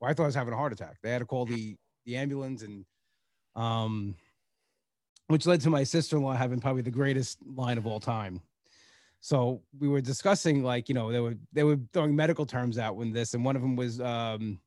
[0.00, 0.98] Well, I thought I was having a heart attack.
[1.02, 2.84] They had to call the the ambulance, and
[3.56, 4.14] um,
[5.28, 8.40] which led to my sister in law having probably the greatest line of all time.
[9.24, 12.96] So we were discussing, like, you know, they were they were throwing medical terms out
[12.96, 14.60] when this, and one of them was, um,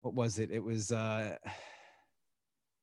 [0.00, 0.50] what was it?
[0.50, 1.36] It was uh,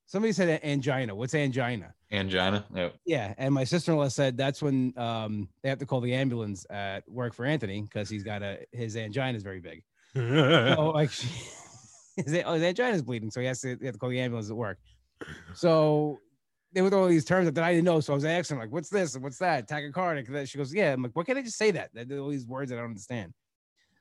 [0.06, 1.14] somebody said angina.
[1.14, 1.92] What's angina?
[2.10, 2.64] Angina.
[2.74, 2.88] Yeah.
[3.04, 7.06] Yeah, and my sister-in-law said that's when um, they have to call the ambulance at
[7.06, 9.82] work for Anthony because he's got a his angina is very big.
[10.14, 11.28] so like, she,
[12.16, 14.20] his, oh, his angina is bleeding, so he has to, he has to call the
[14.20, 14.78] ambulance at work.
[15.52, 16.18] So
[16.84, 18.00] they throw all these terms that I didn't know.
[18.00, 19.68] So I was asking, like, what's this what's that?
[19.68, 20.28] Tachycardic.
[20.28, 20.92] And She goes, yeah.
[20.92, 21.90] I'm like, what can I just say that?
[21.94, 23.32] That all these words I don't understand.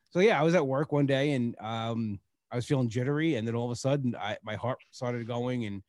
[0.09, 2.19] So yeah, I was at work one day and um,
[2.51, 5.65] I was feeling jittery, and then all of a sudden, I my heart started going,
[5.65, 5.81] and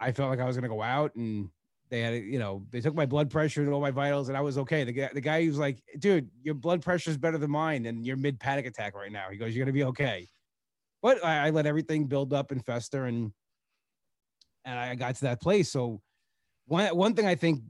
[0.00, 1.48] I felt like I was gonna go out, and
[1.90, 4.40] they had, you know, they took my blood pressure and all my vitals, and I
[4.40, 4.82] was okay.
[4.82, 8.04] The guy, the guy, was like, dude, your blood pressure is better than mine, and
[8.04, 9.26] you're mid panic attack right now.
[9.30, 10.26] He goes, you're gonna be okay.
[11.02, 13.32] But I, I let everything build up and fester, and
[14.66, 15.70] and I got to that place.
[15.70, 16.02] So
[16.66, 17.62] one one thing I think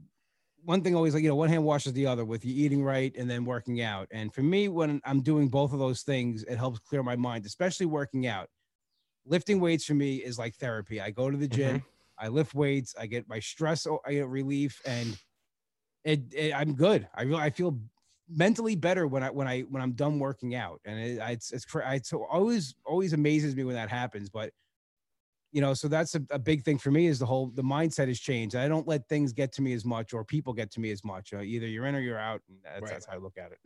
[0.65, 3.15] one thing always like you know one hand washes the other with you eating right
[3.17, 4.07] and then working out.
[4.11, 7.45] And for me when i'm doing both of those things it helps clear my mind
[7.45, 8.49] especially working out.
[9.25, 10.99] Lifting weights for me is like therapy.
[10.99, 12.25] I go to the gym mm-hmm.
[12.25, 15.17] i lift weights i get my stress I get relief and
[16.03, 17.07] it, it i'm good.
[17.15, 17.79] I really i feel
[18.29, 20.81] mentally better when i when i when i'm done working out.
[20.83, 24.29] And it, it's it's, it's always always amazes me when that happens.
[24.29, 24.51] But
[25.51, 28.07] you know so that's a, a big thing for me is the whole the mindset
[28.07, 30.79] has changed i don't let things get to me as much or people get to
[30.79, 32.91] me as much uh, either you're in or you're out and that's, Right.
[32.91, 33.59] that's how i look at it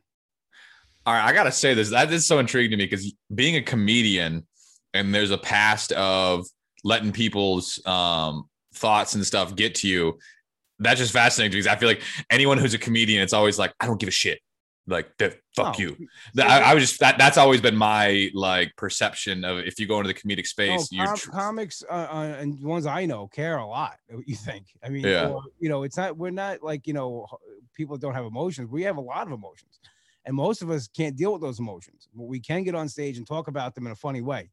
[1.05, 1.89] All right, I gotta say this.
[1.89, 4.45] That is so intriguing to me because being a comedian
[4.93, 6.45] and there's a past of
[6.83, 10.19] letting people's um, thoughts and stuff get to you.
[10.79, 13.87] That's just fascinating because I feel like anyone who's a comedian, it's always like, I
[13.87, 14.39] don't give a shit.
[14.91, 15.97] Like, that, fuck Oh, you.
[16.39, 17.17] I, I was just that.
[17.17, 21.05] That's always been my like perception of if you go into the comedic space, No,
[21.05, 23.97] com- tr- comics uh, uh, and ones I know care a lot.
[24.09, 24.67] What you think?
[24.83, 25.29] I mean, Yeah.
[25.29, 26.17] or, you know, it's not.
[26.17, 27.25] We're not like you know,
[27.75, 28.69] people don't have emotions.
[28.69, 29.79] We have a lot of emotions,
[30.25, 32.09] and most of us can't deal with those emotions.
[32.13, 34.51] But we can get on stage and talk about them in a funny way.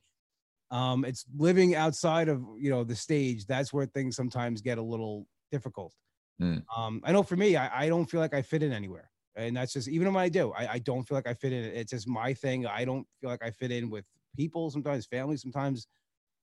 [0.70, 3.46] Um, it's living outside of you know the stage.
[3.46, 5.94] That's where things sometimes get a little difficult.
[6.40, 6.62] Mm.
[6.76, 9.10] Um, I know for me, I, I don't feel like I fit in anywhere.
[9.38, 11.64] And that's just even when I do, I, I don't feel like I fit in.
[11.64, 12.66] It's just my thing.
[12.66, 15.88] I don't feel like I fit in with people sometimes, family sometimes.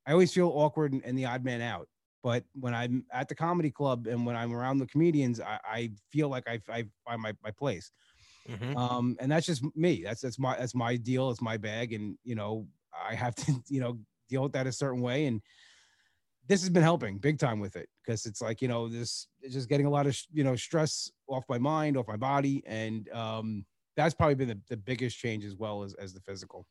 [0.05, 1.89] I always feel awkward and, and the odd man out.
[2.23, 5.91] But when I'm at the comedy club and when I'm around the comedians, I, I
[6.12, 7.91] feel like I, I find my, my place.
[8.45, 8.75] Mhm.
[8.75, 10.03] Um, and that's just me.
[10.03, 11.29] That's that's my that's my deal.
[11.31, 14.71] It's my bag, and you know I have to you know deal with that a
[14.71, 15.25] certain way.
[15.27, 15.41] And
[16.47, 19.53] this has been helping big time with it because it's like you know this it's
[19.53, 23.10] just getting a lot of you know stress off my mind, off my body, and
[23.10, 23.65] um,
[23.97, 26.65] that's probably been the, the biggest change as well as as the physical.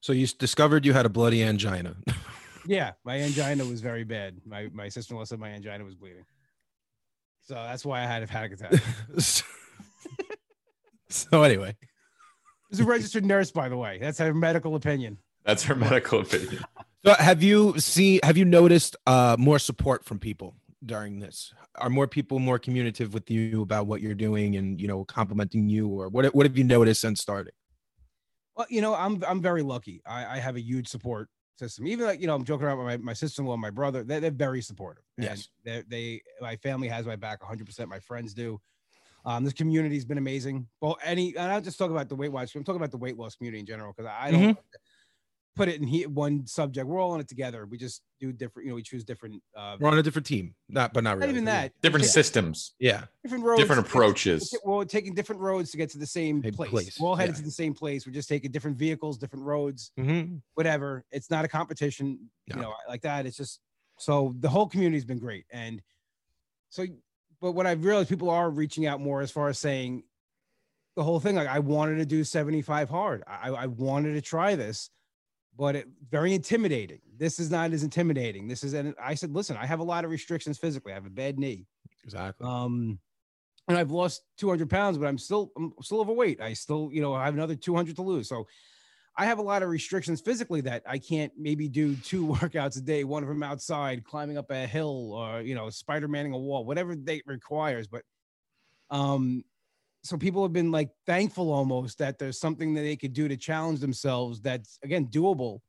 [0.00, 1.96] So you discovered you had a bloody angina.
[2.66, 4.36] Yeah, my angina was very bad.
[4.44, 6.26] My my sister in law said my angina was bleeding.
[7.40, 8.74] So that's why I had a panic attack.
[9.18, 9.44] so
[11.08, 11.74] so anyway,
[12.70, 13.98] It's a registered nurse, by the way.
[13.98, 15.16] That's her medical opinion.
[15.42, 16.62] that's her medical opinion.
[17.04, 18.20] so have you seen?
[18.22, 21.52] Have you noticed uh, more support from people during this?
[21.76, 25.68] Are more people more communicative with you about what you're doing and you know complimenting
[25.68, 26.34] you, or what?
[26.34, 27.52] What have you noticed since starting?
[28.56, 30.02] Well, you know, I'm I'm very lucky.
[30.06, 31.86] I, I have a huge support system.
[31.86, 34.02] Even like you know, I'm joking around with my, my sister-in-law, and my brother.
[34.02, 35.04] They're, they're very supportive.
[35.16, 35.48] Yes.
[35.64, 37.64] They they my family has my back 100.
[37.64, 38.60] percent My friends do.
[39.24, 40.66] Um, this community's been amazing.
[40.80, 42.54] Well, any and I'll just talk about the weight watch.
[42.54, 44.58] I'm talking about the weight loss community in general because I don't
[45.56, 46.86] put it in he, one subject.
[46.86, 47.66] We're all in it together.
[47.66, 48.66] We just do different.
[48.66, 49.42] You know, we choose different.
[49.56, 51.20] Uh, We're on a different team, not but not really.
[51.20, 51.32] not really.
[51.36, 51.72] even that.
[51.82, 53.04] Different Yeah, systems, Yeah.
[53.22, 54.54] different roads, different to get approaches.
[54.64, 56.70] we're taking different roads to get to the same Same place.
[56.70, 57.40] place, We're all headed yeah.
[57.40, 58.06] to the same place.
[58.06, 61.04] We're just taking different vehicles, different roads, hmm whatever.
[61.10, 62.56] It's not a competition, No.
[62.56, 63.26] you know, like that.
[63.26, 63.60] It's just
[63.98, 65.44] so the whole community's been great.
[65.50, 65.82] And
[66.70, 66.86] so,
[67.40, 70.04] but what I've realized people are reaching out more as far as saying
[70.96, 71.34] the whole thing.
[71.36, 73.22] Like I wanted to do 75 hard.
[73.26, 74.90] I, I wanted to try this,
[75.56, 77.00] but it very intimidating.
[77.16, 78.48] This is not as intimidating.
[78.48, 80.92] This is, and I said, listen, I have a lot of restrictions physically.
[80.92, 81.66] I have a bad knee.
[82.04, 82.46] Exactly.
[82.46, 82.98] Um,
[83.68, 86.40] and I've lost 200 pounds, but I'm still I'm still overweight.
[86.40, 88.28] I still, you know, I have another 200 to lose.
[88.28, 88.46] So
[89.16, 92.80] I have a lot of restrictions physically that I can't maybe do two workouts a
[92.80, 96.38] day, one of them outside, climbing up a hill or, you know, Spider Manning a
[96.38, 97.86] wall, whatever they requires.
[97.86, 98.02] But,
[98.90, 99.44] um,
[100.02, 103.36] so people have been like thankful almost that there's something that they could do to
[103.36, 105.60] challenge themselves that's again doable,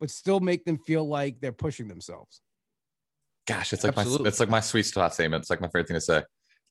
[0.00, 2.40] but still make them feel like they're pushing themselves.
[3.46, 4.24] Gosh, it's like Absolutely.
[4.24, 5.42] my it's like my sweet spot statement.
[5.42, 6.22] It's like my favorite thing to say.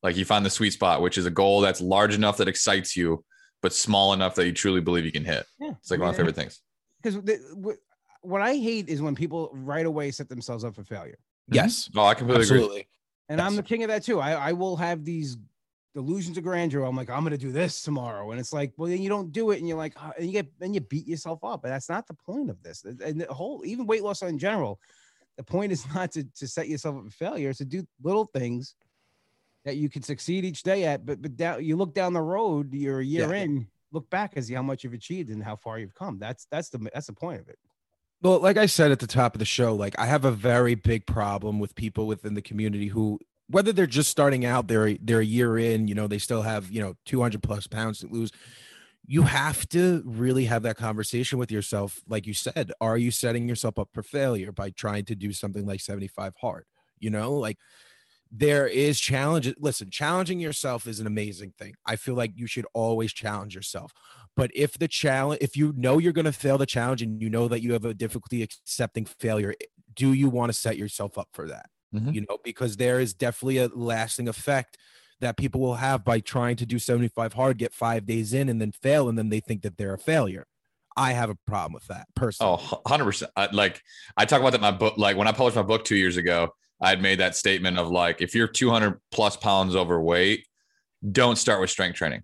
[0.04, 2.96] Like you find the sweet spot, which is a goal that's large enough that excites
[2.96, 3.24] you,
[3.62, 5.46] but small enough that you truly believe you can hit.
[5.60, 5.72] Yeah.
[5.80, 6.62] It's like one of my favorite things.
[7.02, 7.20] Because
[8.22, 11.18] what I hate is when people right away set themselves up for failure.
[11.50, 12.00] Yes, mm-hmm.
[12.00, 12.58] Oh, I completely agree.
[12.58, 12.88] absolutely.
[13.30, 14.20] And I'm the king of that too.
[14.20, 15.38] I, I will have these
[15.98, 16.84] delusions of grandeur.
[16.84, 19.50] I'm like, I'm gonna do this tomorrow, and it's like, well, then you don't do
[19.50, 21.90] it, and you're like, "Ah," and you get and you beat yourself up, and that's
[21.90, 22.84] not the point of this.
[22.86, 24.80] And the whole, even weight loss in general,
[25.38, 27.50] the point is not to to set yourself up for failure.
[27.50, 28.76] It's to do little things
[29.66, 31.04] that you can succeed each day at.
[31.04, 33.44] But but down, you look down the road, you're a year Yeah.
[33.44, 36.20] in, look back and see how much you've achieved and how far you've come.
[36.20, 37.58] That's that's the that's the point of it.
[38.22, 40.76] Well, like I said at the top of the show, like I have a very
[40.76, 45.20] big problem with people within the community who, whether they're just starting out, they're they're
[45.20, 48.32] a year in, you know, they still have you know 200 plus pounds to lose.
[49.06, 52.02] You have to really have that conversation with yourself.
[52.10, 55.66] Like you said, are you setting yourself up for failure by trying to do something
[55.66, 56.66] like 75 hard?
[57.00, 57.58] You know, like
[58.32, 59.54] there is challenge.
[59.58, 61.76] Listen, challenging yourself is an amazing thing.
[61.86, 63.94] I feel like you should always challenge yourself.
[64.36, 67.30] But if the challenge, if you know you're going to fail the challenge and you
[67.30, 69.56] know that you have a difficulty accepting failure,
[69.96, 71.70] do you want to set yourself up for that?
[71.94, 72.14] Mhm.
[72.14, 74.78] You know, because there is definitely a lasting effect
[75.20, 78.62] that people will have by trying to do 75 hard, get five days in, and
[78.62, 80.46] then fail, and then they think that they're a failure.
[80.96, 82.58] I have a problem with that personally.
[82.60, 83.32] Oh, 100%.
[83.36, 83.82] I, like
[84.18, 84.98] I talk about that in my book.
[84.98, 86.50] Like when I published my book two years ago,
[86.82, 90.46] I had made that statement of like, if you're 200 plus pounds overweight,
[91.12, 92.24] don't start with strength training.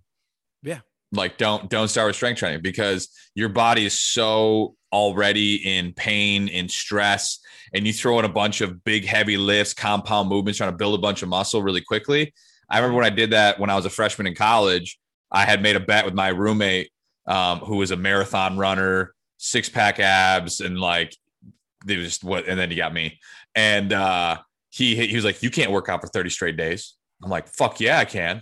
[0.61, 0.79] Yeah.
[1.13, 6.49] Like don't don't start with strength training because your body is so already in pain,
[6.49, 7.39] and stress,
[7.73, 10.95] and you throw in a bunch of big heavy lifts, compound movements, trying to build
[10.95, 12.33] a bunch of muscle really quickly.
[12.69, 14.99] I remember when I did that when I was a freshman in college.
[15.31, 16.91] I had made a bet with my roommate,
[17.27, 21.15] um, who was a marathon runner, six pack abs, and like
[21.85, 22.47] they just what.
[22.47, 23.19] And then he got me,
[23.55, 24.37] and uh,
[24.69, 27.79] he he was like, "You can't work out for thirty straight days." I'm like, "Fuck
[27.79, 28.41] yeah, I can."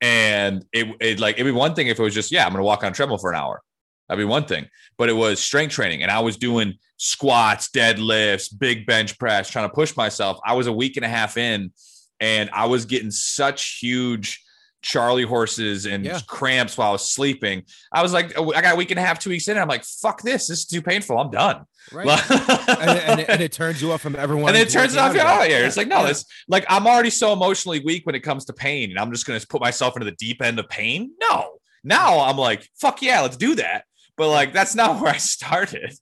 [0.00, 2.64] And it, it like it'd be one thing if it was just yeah, I'm gonna
[2.64, 3.62] walk on treadmill for an hour.
[4.08, 4.66] That'd be one thing.
[4.98, 9.68] But it was strength training, and I was doing squats, deadlifts, big bench press, trying
[9.68, 10.38] to push myself.
[10.44, 11.72] I was a week and a half in,
[12.18, 14.42] and I was getting such huge
[14.82, 16.20] Charlie horses and Yeah.
[16.26, 17.64] cramps while I was sleeping.
[17.92, 19.52] I was like, I got a week and a half, two weeks in.
[19.52, 20.46] And I'm like, fuck this.
[20.48, 21.18] This is too painful.
[21.18, 21.64] I'm done.
[21.92, 22.08] Right.
[22.30, 24.48] and, and, it, and it turns you off from everyone.
[24.50, 25.08] and it turns it off.
[25.08, 25.64] working You're out out here.
[25.64, 26.10] It's like, no, Yeah.
[26.10, 29.26] it's like I'm already so emotionally weak when it comes to pain, and I'm just
[29.26, 31.12] gonna put myself into the deep end of pain.
[31.20, 33.84] No, now I'm like, fuck yeah, let's do that.
[34.16, 35.92] But like, that's not where I started.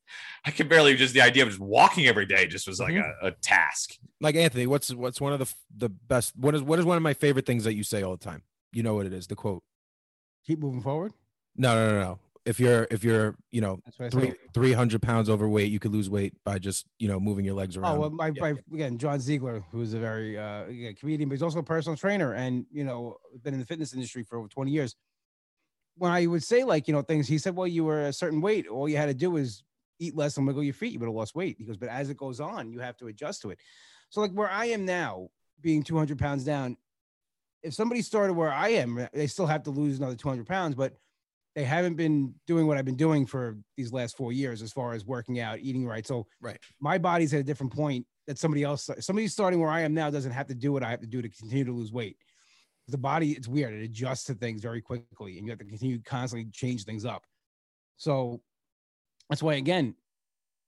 [0.44, 3.26] I could barely just the idea of just walking every day just was like Mm-hmm.
[3.26, 3.94] a, a task.
[4.20, 6.36] like Anthony, what's what's one of the the best?
[6.36, 8.42] What is what is one of my favorite things that you say all the time?
[8.72, 9.26] You know what it is?
[9.26, 9.62] The quote.
[10.46, 11.12] Keep moving forward.
[11.56, 12.18] No, no, no, no.
[12.44, 15.78] If you're if you're you know That's what I three three hundred pounds overweight, you
[15.78, 17.96] could lose weight by just you know moving your legs around.
[17.96, 18.40] Oh, well, my, Yeah.
[18.40, 21.96] my again, John Ziegler, who's a very uh, yeah, comedian, but he's also a personal
[21.96, 24.96] trainer, and you know, been in the fitness industry for over twenty years.
[25.96, 28.40] When I would say like you know things, he said, "Well, you were a certain
[28.40, 28.66] weight.
[28.66, 29.62] All you had to do is
[29.98, 30.92] eat less and wiggle your feet.
[30.92, 33.08] You would have lost weight." He goes, "But as it goes on, you have to
[33.08, 33.58] adjust to it."
[34.08, 35.28] So like where I am now,
[35.60, 36.78] being two hundred pounds down,
[37.62, 40.46] if somebody started where I am, eh, they still have to lose another two hundred
[40.46, 40.94] pounds, but
[41.54, 44.92] they haven't been doing what I've been doing for these last four years as far
[44.92, 46.06] as working out, eating right.
[46.06, 46.58] So Right.
[46.80, 50.08] my body's at a different point that somebody else, somebody starting where I am now
[50.10, 52.16] doesn't have to do what I have to do to continue to lose weight.
[52.86, 53.74] The body, it's weird.
[53.74, 57.04] It adjusts to things very quickly and you have to continue to constantly change things
[57.04, 57.24] up.
[57.96, 58.40] So
[59.28, 59.94] that's why, again,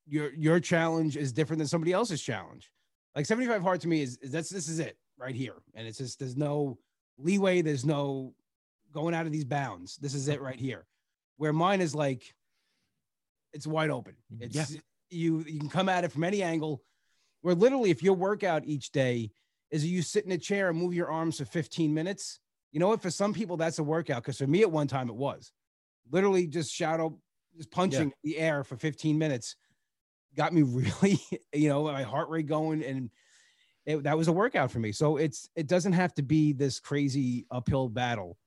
[0.08, 2.70] your, your challenge is different than somebody else's challenge.
[3.14, 5.54] Like 75 hard to me is, is that's, this is it right here.
[5.74, 6.78] And it's just, there's no
[7.18, 7.62] leeway.
[7.62, 8.34] There's no
[8.92, 9.96] going out of these bounds.
[9.98, 10.86] This is it right here.
[11.36, 12.34] Where mine is like,
[13.52, 14.14] it's wide open.
[14.32, 14.44] Mm-hmm.
[14.44, 14.80] It's Yeah.
[15.10, 16.82] you you can come at it from any angle.
[17.42, 19.30] Where literally, if your workout each day
[19.70, 22.40] is you sit in a chair and move your arms for 15 minutes,
[22.72, 23.00] you know what?
[23.00, 24.22] For some people, that's a workout.
[24.22, 25.52] Because for me, at one time, it was
[26.10, 27.18] literally just shadow,
[27.56, 29.56] just punching the air for 15 minutes,
[30.36, 30.62] got me
[31.02, 31.20] really,
[31.52, 33.10] you know, my heart rate going, and
[33.92, 34.92] it, that was a workout for me.
[34.92, 38.38] So it's it doesn't have to be this crazy uphill battle.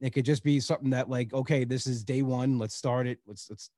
[0.00, 2.58] It could just be something that like, okay, this is day one.
[2.58, 3.18] Let's start it.
[3.26, 3.70] Let's let's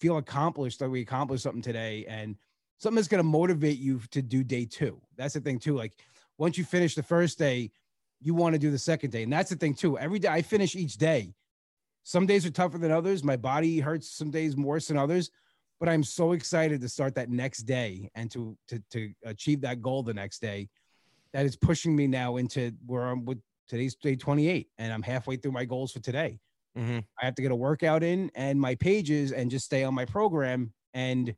[0.00, 2.36] feel accomplished that we accomplished something today and
[2.78, 5.00] something that's going to motivate you to do day two.
[5.16, 5.76] That's the thing too.
[5.76, 5.94] Like
[6.38, 7.70] once you finish the first day,
[8.20, 9.24] you want to do the second day.
[9.24, 9.98] And that's the thing too.
[9.98, 11.34] Every day I finish each day
[12.04, 13.22] Some days are tougher than others.
[13.22, 15.30] My body hurts some days worse than others,
[15.80, 19.80] but I'm so excited to start that next day and to to to achieve that
[19.80, 20.68] goal the next day.
[21.32, 25.36] That is pushing me now into where I'm with today's day 28, and I'm halfway
[25.36, 26.40] through my goals for today.
[26.76, 27.04] Mhm.
[27.20, 30.04] I have to get a workout in and my pages and just stay on my
[30.04, 30.72] program.
[30.94, 31.34] And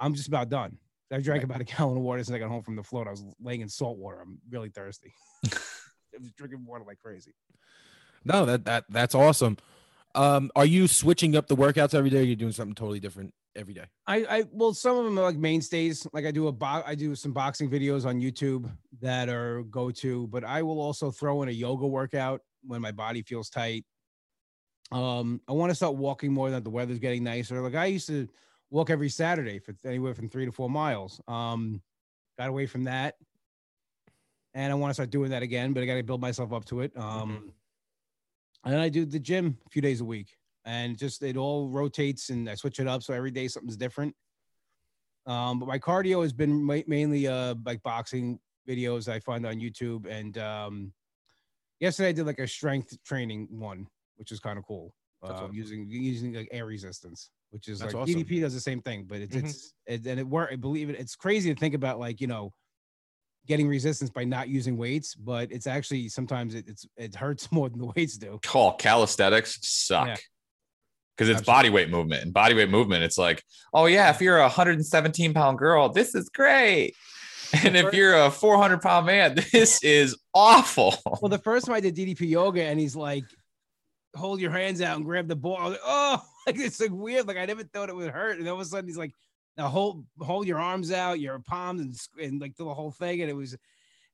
[0.00, 0.78] I'm just about done.
[1.10, 3.06] I drank about a gallon of water since I got home from the float.
[3.06, 4.20] I was laying in salt water.
[4.20, 5.14] I'm really thirsty.
[5.44, 7.34] I was drinking water like crazy.
[8.24, 9.56] No, that that that's awesome.
[10.16, 12.20] Um, are you switching up the workouts every day?
[12.20, 13.84] Or you're doing something totally different every day.
[14.06, 16.06] I, I well, some of them are like mainstays.
[16.12, 19.90] Like I do a bo- I do some boxing videos on YouTube that are go
[19.90, 23.84] to, but I will also throw in a yoga workout when my body feels tight.
[24.92, 27.60] Um, I want to start walking more that the weather's getting nicer.
[27.60, 28.28] Like I used to
[28.70, 31.20] walk every Saturday for anywhere from three to four miles.
[31.28, 31.82] Um,
[32.38, 33.16] got away from that,
[34.54, 36.64] and I want to start doing that again, but I got to build myself up
[36.66, 36.92] to it.
[36.96, 37.52] Um,
[38.66, 42.30] and I do the gym a few days a week and just it all rotates
[42.30, 43.02] and I switch it up.
[43.02, 44.14] So every day something's different.
[45.26, 49.56] Um, but my cardio has been ma- mainly uh like boxing videos I find on
[49.56, 50.06] YouTube.
[50.06, 50.92] And um,
[51.80, 54.94] yesterday I did like a strength training one, which is kind of cool.
[55.22, 55.54] Uh, awesome.
[55.54, 58.22] using using like air resistance, which is That's like awesome.
[58.22, 59.44] DDP does the same thing, but it's Mhm.
[59.44, 60.50] it's it, and it work.
[60.52, 60.96] I believe it.
[60.98, 62.52] It's crazy to think about like you know
[63.46, 67.68] getting resistance by not using weights, but it's actually sometimes it, it's it hurts more
[67.68, 68.38] than the weights do.
[68.42, 70.08] Call calisthenics suck.
[70.08, 70.16] Yeah.
[71.16, 71.58] Because it's Absolutely.
[71.58, 72.22] body weight movement.
[72.24, 76.14] And body weight movement, it's like, oh yeah, if you're a 117 pound girl, this
[76.14, 76.94] is great.
[77.64, 80.94] And if you're a 400 pound man, this is awful.
[81.06, 83.24] Well, the first time I did DDP yoga, and he's like,
[84.14, 87.26] "Hold your hands out and grab the ball." Like, oh, like it's like weird.
[87.26, 89.12] Like I never thought it would hurt, and all of a sudden he's like,
[89.56, 93.20] "Now hold hold your arms out, your palms, and and like do the whole thing."
[93.22, 93.56] And it was,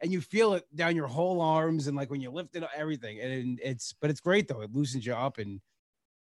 [0.01, 2.71] and you feel it down your whole arms, and like when you lift it, up,
[2.75, 3.21] everything.
[3.21, 4.63] And it's, but it's great though.
[4.63, 5.61] It loosens you up, and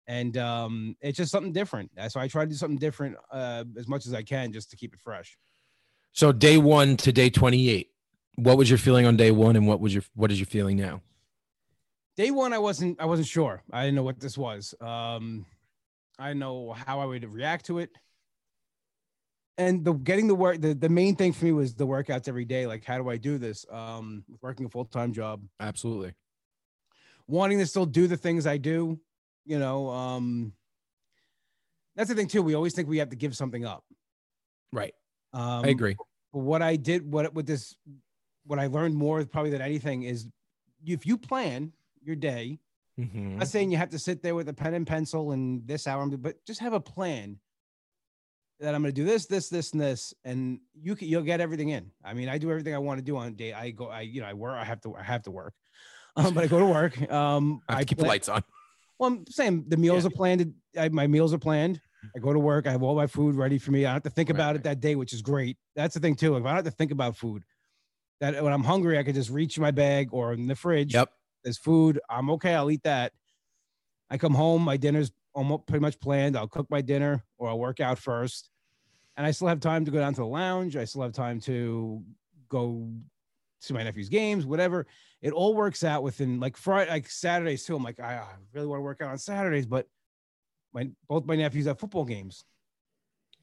[0.08, 1.92] and um, it's just something different.
[2.10, 4.78] So I try to do something different uh, as much as I can just to
[4.78, 5.38] keep it fresh.
[6.12, 7.90] So day one to day 28.
[8.36, 10.78] What was your feeling on day one, and what was your what is your feeling
[10.78, 11.02] now?
[12.16, 15.46] day one i wasn't i wasn't sure i didn't know what this was um
[16.20, 17.90] i didn't know how i would react to it
[19.58, 22.46] and the getting the work the, the main thing for me was the workouts every
[22.46, 26.14] day like how do i do this um working a full-time job Absolutely.
[27.28, 29.00] wanting to still do the things i do
[29.46, 30.54] you know um
[31.96, 33.84] that's the thing too we always think we have to give something up
[34.72, 34.94] Right.
[35.34, 35.96] um I agree.
[36.32, 37.76] but what I did, what with this,
[38.48, 40.28] what I learned more probably than anything is,
[40.84, 42.58] if you plan your day,
[43.00, 43.34] Mhm.
[43.34, 45.86] I'm not saying you have to sit there with a pen and pencil and this
[45.86, 47.38] hour, but just have a plan
[48.64, 51.42] that I'm going to do this, this, this, and this, and you can, you'll get
[51.42, 51.92] everything in.
[52.04, 53.52] I mean, I do everything I want to do on a day.
[53.54, 55.54] I go, I, you know, I work, I have to, I have to work,
[56.16, 57.12] um, but I go to work.
[57.12, 58.42] Um, I have to keep the lights on.
[58.98, 60.54] well, I'm saying the meals are planned.
[60.78, 61.82] I, my meals are planned.
[62.16, 62.68] I go to work.
[62.68, 63.86] I have all my food ready for me.
[63.86, 64.56] I don't have to think Right, about right.
[64.58, 65.58] it that day, which is great.
[65.76, 66.36] That's the thing too.
[66.36, 67.44] If I don't have to think about food,
[68.22, 70.94] that when I'm hungry, I could just reach my bag or in the fridge.
[70.94, 71.10] Yep.
[71.44, 72.00] There's food.
[72.10, 72.56] I'm okay.
[72.56, 73.12] I'll eat that.
[74.10, 74.62] I come home.
[74.62, 76.38] My dinner's almost pretty much planned.
[76.38, 78.50] I'll cook my dinner or I'll work out first,
[79.18, 80.76] and I still have time to go down to the lounge.
[80.76, 82.04] I still have time to
[82.50, 82.90] go
[83.62, 84.86] to my nephew's games, whatever.
[85.22, 87.76] It all works out within like Friday, like Saturdays too.
[87.76, 88.24] I'm like, I,
[88.54, 89.88] really want to work out on Saturdays, but
[90.74, 92.44] my both my nephews have football games.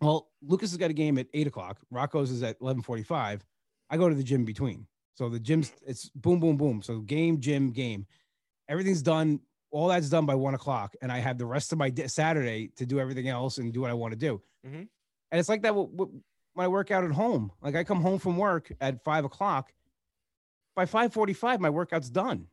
[0.01, 1.79] Well, Lucas has got a game at eight o'clock.
[1.91, 3.45] Rocco's is at eleven forty-five.
[3.89, 4.87] I go to the gym between.
[5.15, 6.83] So the gym's it's boom, boom, boom.
[6.83, 8.07] So game, gym, game.
[8.69, 9.41] Everything's done.
[9.71, 12.73] All that's done by one o'clock, and I have the rest of my day, Saturday
[12.77, 14.43] to do everything else and do what I want to do.
[14.67, 14.89] Mhm.
[15.31, 16.23] And it's like that when
[16.59, 17.53] I work out at home.
[17.63, 19.73] Like I come home from work at five o'clock.
[20.77, 22.47] By five forty-five, my workout's done.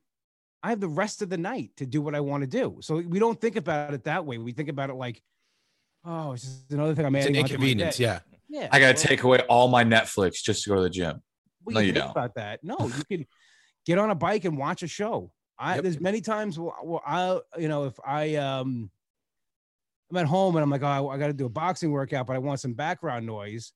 [0.63, 2.77] I have the rest of the night to do what I want to do.
[2.81, 4.37] So we don't think about it that way.
[4.37, 5.21] We think about it like,
[6.03, 7.43] oh, it's just another thing I'm It's an adding.
[7.43, 7.99] onto my inconvenience.
[7.99, 8.19] Yeah.
[8.49, 8.67] Yeah.
[8.71, 11.21] I got to well- take away all my Netflix just to go to the gym.
[11.63, 12.11] Well, No, you think don't.
[12.11, 13.25] About that, no, you can
[13.85, 15.31] get on a bike and watch a show.
[15.59, 15.83] I Yep.
[15.83, 18.89] there's many times where, where I, you know, if I um,
[20.09, 22.35] I'm at home and I'm like, oh, I got to do a boxing workout, but
[22.35, 23.73] I want some background noise.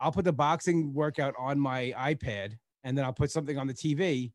[0.00, 3.74] I'll put the boxing workout on my iPad and then I'll put something on the
[3.74, 4.32] TV,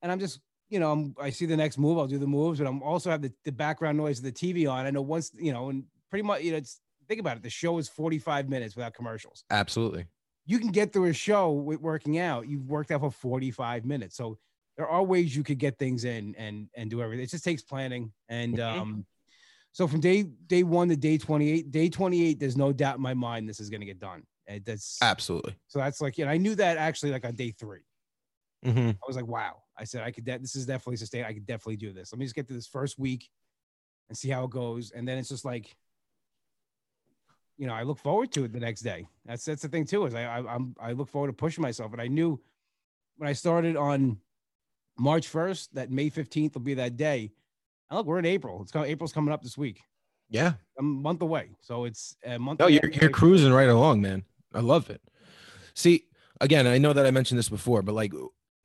[0.00, 2.60] and I'm just, you know, I'm, I see the next move, I'll do the moves,
[2.60, 4.86] but I'm also have the, the background noise of the TV on.
[4.86, 7.42] I know once, you know, and pretty much, you know, it's think about it.
[7.42, 10.06] The show is 45 minutes without commercials Absolutely.
[10.46, 12.48] you can get through a show with working out.
[12.48, 14.16] You've worked out for 45 minutes.
[14.16, 14.38] So
[14.78, 17.24] there are ways you could get things in and and do everything.
[17.24, 18.12] It just takes planning.
[18.30, 18.80] And Mhm.
[18.80, 19.06] um
[19.78, 23.14] so from day day one to day 28, day 28, there's no doubt in my
[23.14, 24.24] mind this is gonna get done.
[24.48, 25.54] And that's Absolutely.
[25.68, 27.84] so that's like, you know, I knew that actually like on day three.
[28.66, 28.94] Mhm.
[28.94, 29.62] I was like, wow.
[29.76, 31.24] I said I could de- this is definitely sustain.
[31.24, 32.12] I could definitely do this.
[32.12, 33.30] Let me just get to this first week
[34.08, 34.90] and see how it goes.
[34.90, 35.76] And then it's just like,
[37.56, 39.06] you know, I look forward to it the next day.
[39.26, 40.06] That's that's the thing too.
[40.06, 41.92] Is I, I I'm I look forward to pushing myself.
[41.92, 42.42] And I knew
[43.16, 44.18] when I started on
[44.98, 47.30] March 1st that May 15th will be that day.
[47.90, 48.62] And look, we're in April.
[48.62, 48.90] It's coming.
[48.90, 49.80] April's coming up this week.
[50.28, 50.54] Yeah.
[50.78, 51.50] A month away.
[51.60, 52.60] So it's a month.
[52.60, 52.80] No, away.
[52.82, 54.24] you're you're cruising right along, man.
[54.54, 55.00] I love it.
[55.74, 56.04] See,
[56.40, 58.12] again, I know that I mentioned this before, but like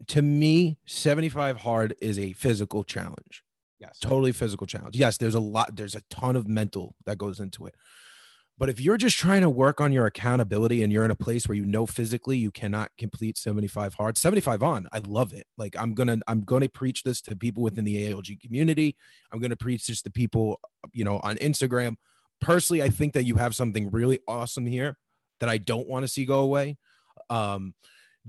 [0.07, 3.43] to me, 75 hard is a physical challenge.
[3.79, 3.99] Yes.
[3.99, 4.95] Totally physical challenge.
[4.95, 7.75] Yes, there's a lot, there's a ton of mental that goes into it.
[8.57, 11.47] But if you're just trying to work on your accountability and you're in a place
[11.47, 15.47] where you know physically you cannot complete 75 hard, 75 on, I love it.
[15.57, 18.95] Like I'm gonna, I'm gonna preach this to people within the ALG community.
[19.31, 20.59] I'm gonna preach this to people,
[20.91, 21.95] you know, on Instagram.
[22.41, 24.97] Personally, I think that you have something really awesome here
[25.39, 26.77] that I don't want to see go away.
[27.29, 27.73] Um,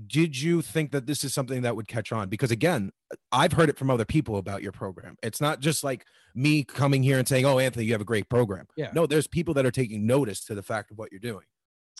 [0.07, 2.27] did you think that this is something that would catch on?
[2.27, 2.91] Because again,
[3.31, 5.15] I've heard it from other people about your program.
[5.23, 8.27] It's not just like me coming here and saying, "Oh, Anthony, you have a great
[8.29, 8.91] program." Yeah.
[8.93, 11.45] No, there's people that are taking notice to the fact of what you're doing.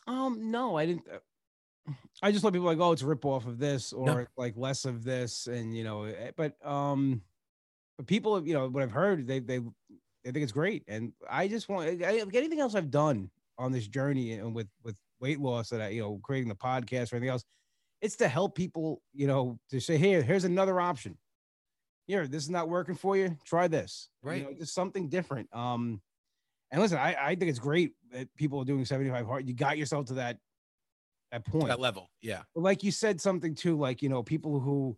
[0.08, 1.04] Um, no, I didn't.
[1.12, 1.92] uh,
[2.22, 4.26] I just let people like, oh, it's a rip off of this or No.
[4.38, 7.22] like less of this, and you know, eh, but um,
[7.98, 11.48] but people, you know, what I've heard, they they they think it's great, and I
[11.48, 15.70] just want I, anything else I've done on this journey and with with weight loss
[15.70, 17.46] that I, you know, creating the podcast or anything else,
[18.02, 21.18] it's to help people, you know, to say, here, here's another option.
[22.08, 23.38] Here, this is not working for you.
[23.46, 24.10] Try this.
[24.24, 24.44] You Right.
[24.44, 25.50] know, just something different.
[25.56, 26.02] Um,
[26.72, 29.48] and listen, I, I think it's great that people are doing 75 hard.
[29.48, 30.38] You got yourself to that
[31.32, 31.68] that point.
[31.68, 32.44] That level, yeah.
[32.54, 34.96] But like you said something too, like you know, people who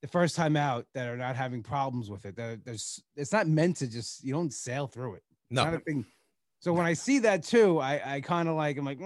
[0.00, 2.34] the first time out that are not having problems with it.
[2.36, 5.22] That there's it's not meant to just you don't sail through it.
[5.50, 6.04] It's No, not a thing.
[6.60, 9.00] So when I see that too, I I kind of like I'm like,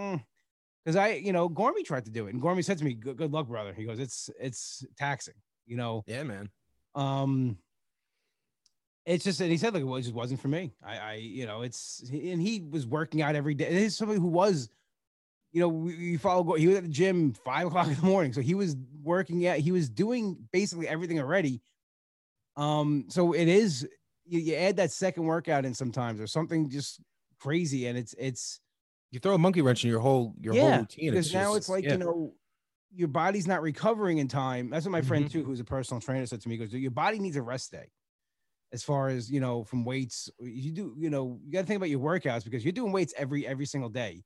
[0.87, 3.17] because I you know Gormy tried to do it, and Gormy said to me, "Good,
[3.17, 5.35] good luck, brother." He goes, "It's it's taxing."
[5.67, 6.49] You know, yeah, man.
[6.95, 7.59] um
[9.05, 11.47] it's just and he said like it was- just wasn't for me i i you
[11.47, 14.69] know it's and he was working out every day he's somebody who was
[15.53, 18.33] you know we, we follow he was at the gym five o'clock in the morning
[18.33, 21.61] so he was working out he was doing basically everything already
[22.57, 23.89] um so it is
[24.25, 27.01] you, you add that second workout in sometimes or something just
[27.39, 28.61] crazy and it's it's
[29.13, 31.11] You throw a monkey wrench in your whole your whole yeah, routine.
[31.11, 31.93] because now just- it's like yeah.
[31.93, 32.35] you know
[32.95, 35.31] your body's not recovering in time that's what my friend Mhm.
[35.33, 37.71] too who's a personal trainer said to me he goes your body needs a rest
[37.73, 37.91] day
[38.73, 41.77] as far as you know from weights you do you know you got to think
[41.77, 44.25] about your workouts because you're doing weights every every single day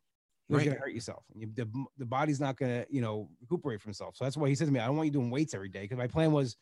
[0.49, 0.65] you're Right.
[0.65, 1.69] going to hurt yourself You- the,
[1.99, 4.67] the body's not going to you know recuperate from itself so that's why he said
[4.67, 6.57] to me i don't want you doing weights every day because my plan was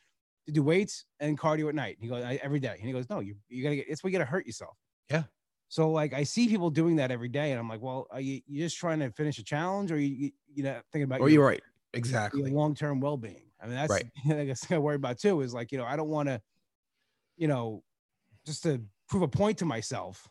[0.47, 3.09] to do weights and cardio at night he goes I, every day and he goes
[3.11, 4.77] no you, you gotta get it's where you gotta hurt yourself
[5.11, 5.25] Yeah.
[5.69, 8.41] So like I see people doing that every day, and I'm like, well, are you
[8.47, 11.29] you just trying to finish a challenge, or you you, you know thinking about Or
[11.29, 11.63] your, you're right.
[11.93, 12.51] your Exactly.
[12.51, 13.43] long term well being?
[13.61, 14.07] I mean, that's Right.
[14.31, 15.41] I guess I worry about too.
[15.43, 16.41] Is like you know I don't want to,
[17.37, 17.83] you know,
[18.47, 20.29] just to prove a point to myself,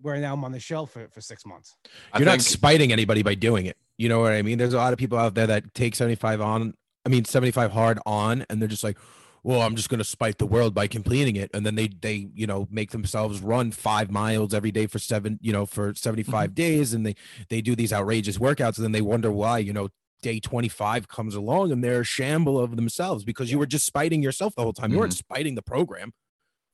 [0.00, 1.74] where now I'm on the shelf for, for six months.
[2.16, 3.76] You're not spiting anybody by doing it.
[3.98, 4.58] You know what I mean?
[4.58, 7.98] There's a lot of people out there that take 75 on, I mean 75 hard
[8.04, 8.98] on, and they're just like,
[9.46, 11.50] well, I'm just gonna spite the world by completing it.
[11.54, 15.38] And then they they, you know, make themselves run five miles every day for seven,
[15.40, 17.14] you know, for 75 days, and they
[17.48, 19.88] they do these outrageous workouts, and then they wonder why, you know,
[20.22, 24.22] day 25 comes along and they're a shamble of themselves because you were just spiting
[24.22, 24.90] yourself the whole time.
[24.90, 26.12] You weren't spiting the program.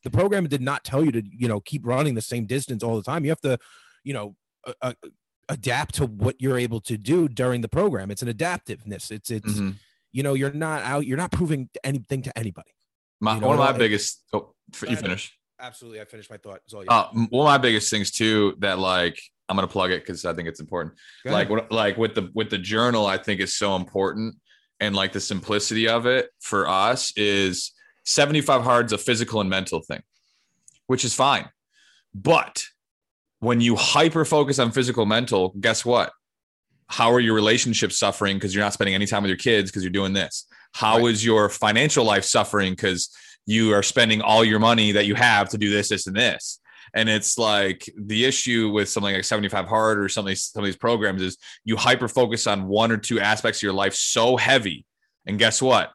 [0.05, 2.97] The program did not tell you to, you know, keep running the same distance all
[2.97, 3.25] the time.
[3.25, 3.59] You have to,
[4.05, 4.95] you know, uh, uh,
[5.49, 8.11] adapt to what you're able to do during the program.
[8.11, 9.11] It's an adaptiveness.
[9.11, 9.75] It's it's Mhm.
[10.13, 11.07] You know you're not out.
[11.07, 12.71] You're not proving anything to anybody.
[13.21, 14.23] My, You know one of my I- biggest.
[14.33, 14.55] Oh,
[14.89, 15.37] you finish.
[15.61, 16.61] Absolutely, I finished my thought.
[16.65, 19.91] It's all Uh, m- one of my biggest things too that like I'm gonna plug
[19.93, 20.95] it because I think it's important.
[21.25, 24.35] like what like with the with the journal i think is so important
[24.81, 27.73] and like the simplicity of it for us is
[28.05, 30.03] 75 hard's a physical and mental thing
[30.89, 31.49] which is fine
[32.15, 32.65] but
[33.41, 36.13] when you hyper focus on physical mental guess what
[36.93, 39.83] how are your relationships suffering because you're not spending any time with your kids because
[39.83, 43.11] you're doing this How is your financial life suffering because
[43.47, 46.61] you are spending all your money that you have to do this this and this
[46.95, 50.63] and it's like the issue with something like 75 hard or some of these, some
[50.63, 53.95] of these programs is you hyper focus on one or two aspects of your life
[53.95, 54.85] so heavy.
[55.27, 55.93] And guess what?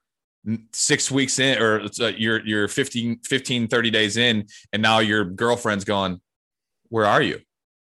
[0.74, 5.26] Six weeks in, or uh, you're, you're 15, 15, 30 days in, and now your
[5.26, 6.20] girlfriend's going,
[6.90, 7.42] Where are you?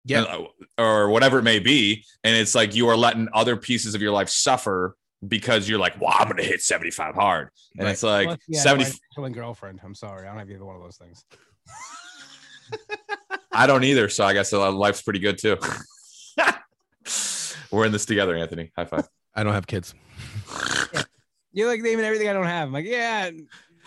[0.08, 0.22] Yeah.
[0.22, 0.46] Uh,
[0.78, 2.04] Or whatever it may be.
[2.24, 4.96] And it's like you are letting other pieces of your life suffer
[5.26, 7.50] because you're like, Well, I'm going to hit 75 hard.
[7.76, 7.92] And Right.
[7.92, 8.84] it's like Plus, yeah, 70.
[8.84, 9.80] my killing girlfriend.
[9.84, 11.24] I'm sorry, I don't have either one of those things.
[13.52, 14.08] I don't either.
[14.08, 15.56] So I guess uh, life's pretty good too.
[17.70, 18.70] We're in this together, Anthony.
[18.76, 19.08] High five.
[19.34, 19.94] I don't have kids.
[21.52, 22.68] You're like naming everything I don't have.
[22.68, 23.30] I'm like, yeah.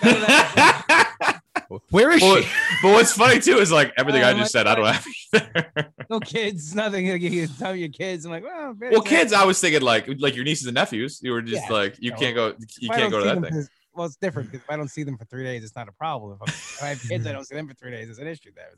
[1.71, 1.95] none of that.
[1.95, 2.47] Where is Well, she?
[2.83, 4.67] but what's funny too is like everything I Oh, just my said.
[4.67, 5.93] I don't have either.
[6.09, 7.09] No kids, nothing.
[7.09, 8.25] Like, you tell your kids.
[8.25, 11.19] I'm like, well, well, kids, I was thinking like like your nieces and nephews.
[11.23, 12.17] You were just Yeah, like you no.
[12.17, 12.47] can't go.
[12.47, 13.63] You If I can't go to that thing.
[13.63, 15.87] for- well, it's different because if I don't see them for three days, it's not
[15.87, 16.37] a problem.
[16.41, 18.09] If, if I have kids, I don't see them for three days.
[18.09, 18.71] It's an issue there.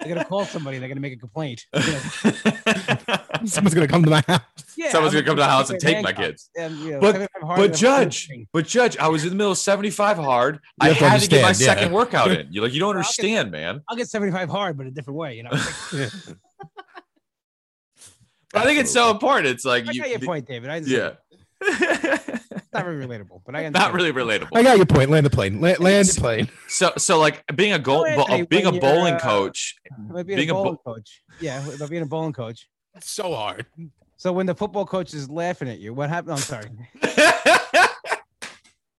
[0.00, 0.78] They're, gonna call somebody.
[0.78, 1.66] They're gonna make a complaint.
[3.44, 4.40] Someone's gonna come to my house.
[4.76, 6.50] Yeah, Someone's I'm gonna come to the house and take my kids.
[6.56, 10.16] And, you know, But- But judge, but judge, I was in the middle of 75
[10.16, 10.60] hard.
[10.80, 11.52] I had to get my yeah.
[11.52, 12.48] second workout in.
[12.50, 13.82] You're like, you don't Well, I'll get- understand, man.
[13.88, 15.36] I'll get 75 hard, but a different way.
[15.36, 15.50] You know,
[18.54, 19.46] I think it's so important.
[19.46, 20.70] It's like I you, got your point, David.
[20.70, 21.12] I yeah.
[21.64, 24.48] It's not very relatable, but I Not really relatable.
[24.52, 25.10] I got your point.
[25.10, 25.60] Land the plane.
[25.60, 26.48] La- land the plane.
[26.68, 29.76] So, so like being a goal, Oh, bo- Anthony, being a bowling uh, coach.
[30.12, 31.22] Being, being a a bo- bowling coach.
[31.40, 32.68] Yeah, being a bowling coach.
[32.94, 33.66] It's so hard.
[34.16, 36.32] So when the football coach is laughing at you, what happened?
[36.34, 36.66] I'm sorry.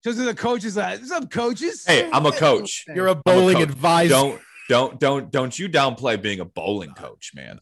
[0.03, 2.83] So the coaches, like, "What's up, coaches?" hey, I'm a coach.
[2.93, 3.63] You're a bowling coach.
[3.69, 4.09] advisor.
[4.09, 7.57] Don't, don't, don't, don't you downplay being a bowling coach, man.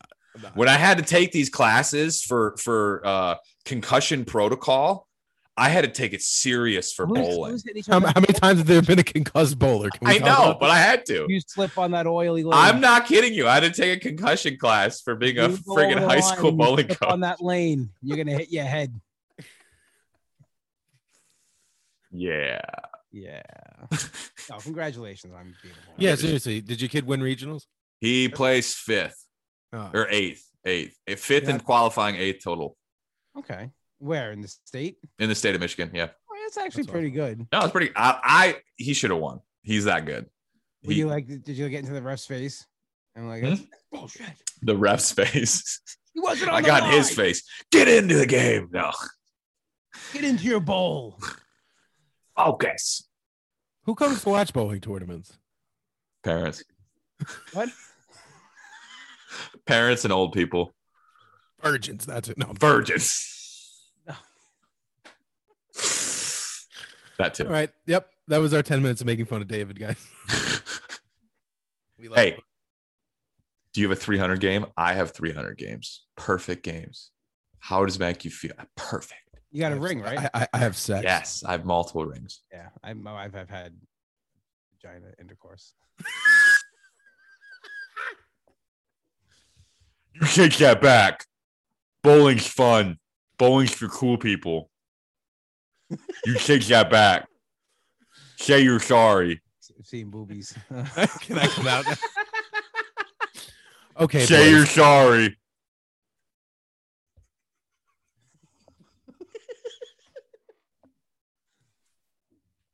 [0.55, 3.35] When I had to take these classes for for uh,
[3.65, 5.07] concussion protocol,
[5.57, 7.51] I had to take it serious for Who's- bowling.
[7.51, 9.89] who's How, how many times have there been a concussed bowler?
[9.89, 11.25] Can we I talk know, about but I had to.
[11.27, 12.53] You slip on that oily lane.
[12.53, 13.47] I'm not kidding you.
[13.47, 16.21] I had to take a concussion class for being a You go over friggin' high
[16.21, 17.09] school and bowling slip coach.
[17.11, 18.99] On that lane, you're gonna hit your head.
[22.11, 22.61] Yeah.
[23.11, 23.41] Yeah.
[24.51, 26.61] Oh, congratulations on being Yeah, seriously.
[26.61, 27.63] Did your kid win regionals?
[27.99, 29.25] He placed fifth
[29.73, 29.89] Oh.
[29.93, 31.61] or eighth, eighth, fifth in Yeah.
[31.61, 32.75] qualifying, eighth total
[33.37, 33.69] Okay.
[33.99, 34.97] Where in the state?
[35.19, 35.91] in the state of Michigan.
[35.93, 36.07] Yeah.
[36.29, 37.47] Oh, that's actually That's pretty good.
[37.51, 37.91] No, it's pretty.
[37.95, 39.41] I, I he should have won.
[39.61, 40.25] He's that good.
[40.83, 42.65] Were He- you like, did you get into the ref's face?
[43.15, 43.49] I'm like, Hmm?
[43.49, 43.61] that's
[43.91, 44.25] bullshit.
[44.61, 45.79] the ref's face.
[46.13, 47.43] He wasn't on I the got in his face.
[47.71, 48.69] Get into the game.
[48.71, 48.91] No.
[50.13, 51.17] Get into your bowl.
[52.35, 53.07] Focus.
[53.85, 55.37] Who comes to watch bowling tournaments?
[56.23, 56.63] Parents.
[57.53, 57.69] What?
[59.65, 60.73] Parents and old people.
[61.63, 62.05] Virgins.
[62.05, 62.37] That's it.
[62.37, 62.47] No.
[62.59, 63.81] Virgins.
[64.07, 64.13] No.
[67.17, 67.45] that too.
[67.45, 67.69] All right.
[67.87, 68.07] Yep.
[68.27, 69.97] That was our 10 minutes of making fun of David, guys.
[71.99, 72.39] We love Hey, it.
[73.73, 74.65] do you have a 300 game?
[74.75, 76.05] I have 300 games.
[76.17, 77.11] Perfect games.
[77.59, 78.53] How does it make you feel?
[78.75, 79.21] Perfect.
[79.51, 80.17] You got I a have- ring, right?
[80.17, 81.03] I, I, I have sex.
[81.03, 82.41] Yes, I have multiple rings.
[82.51, 82.69] yeah.
[82.83, 83.75] I'm, I've, I've had
[84.81, 85.73] vagina intercourse.
[90.13, 91.25] You take that back.
[92.03, 92.97] Bowling's fun.
[93.37, 94.69] Bowling's for cool people.
[96.25, 97.27] You take that back.
[98.37, 99.41] Say you're sorry.
[99.77, 100.55] I've seen boobies.
[100.69, 101.85] Can I come out?
[103.99, 104.25] okay.
[104.25, 104.51] Say boys.
[104.51, 105.37] you're sorry.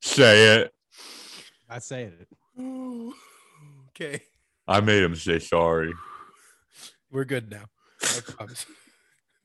[0.02, 0.72] Say it.
[1.70, 3.14] I saying it.
[3.90, 4.20] okay.
[4.66, 5.92] I made him say sorry.
[7.10, 7.64] We're good now.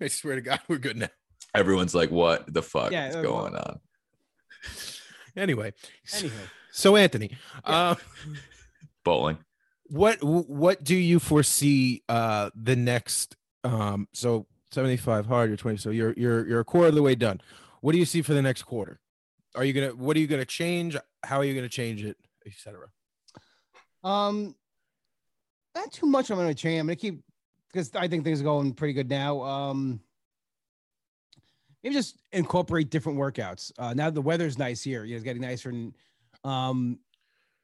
[0.04, 1.10] I swear to God, we're good now.
[1.56, 3.80] Everyone's like, what the fuck Yeah, is uh, going on?
[5.36, 5.74] Anyway,
[6.14, 6.34] Anyway,
[6.72, 7.32] so Anthony,
[7.64, 7.95] uh,
[9.04, 9.38] Bowling.
[9.86, 15.89] what what do you foresee uh the next um so 75 hard you're 20 so
[15.89, 17.41] you're you're you're a quarter of the way done
[17.82, 18.99] what do you see for the next quarter
[19.56, 22.88] are you gonna what are you gonna change how are you gonna change it etc
[24.04, 24.56] um,
[25.76, 26.30] not too much.
[26.30, 26.80] I'm gonna change.
[26.80, 27.22] I'm gonna keep
[27.74, 29.41] because I think things are going pretty good now.
[29.41, 29.99] Um,
[31.84, 33.71] maybe just incorporate different workouts.
[33.78, 35.03] Uh, now the weather's nice here.
[35.03, 35.69] You know, it's getting nicer.
[35.69, 35.93] And
[36.43, 36.99] um,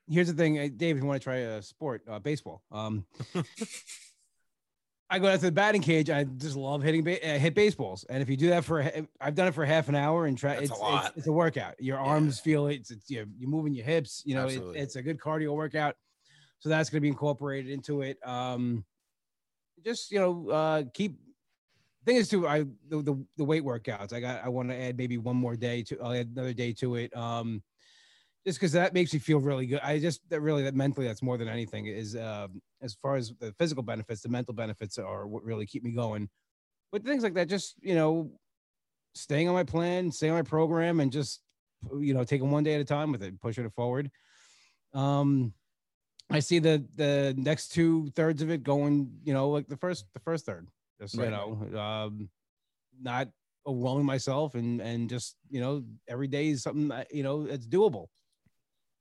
[0.09, 0.97] here's the thing, uh, Dave.
[0.97, 2.63] If you want to try a sport, uh, baseball.
[2.71, 3.05] Um,
[5.11, 6.09] I go out to the batting cage.
[6.11, 8.03] I just love hitting ba- uh, hit baseballs.
[8.09, 10.37] And if you do that for, a I've done it for half an hour and
[10.37, 10.55] try.
[10.55, 11.73] That's a It's, it's it's a workout.
[11.79, 12.03] Your Yeah.
[12.03, 12.75] arms feel it.
[12.75, 14.21] It's, it's you're, you're moving your hips.
[14.25, 15.95] You know, it, it's a good cardio workout.
[16.59, 18.17] So that's going to be incorporated into it.
[18.27, 18.83] Um,
[19.83, 21.19] just you know, uh, keep.
[22.05, 24.13] Thing is, too, I the, the the weight workouts.
[24.13, 24.43] I got.
[24.43, 25.99] I want to add maybe one more day to.
[26.01, 27.15] I'll add another day to it.
[27.15, 27.61] Um,
[28.45, 29.81] just because that makes me feel really good.
[29.83, 33.33] I just that really that mentally that's more than anything is um, as far as
[33.39, 36.29] the physical benefits, the mental benefits are what really keep me going.
[36.91, 38.31] But things like that, just you know,
[39.13, 41.41] staying on my plan, staying on my program, and just
[41.99, 44.09] you know taking one day at a time with it, pushing it forward.
[44.93, 45.53] Um,
[46.29, 50.05] I see the the next two thirds of it going, you know, like the first
[50.13, 50.67] the first third,
[51.01, 52.29] just you know, um,
[53.01, 53.29] not
[53.67, 57.65] overwhelming myself and and just you know every day is something that, you know it's
[57.67, 58.07] doable.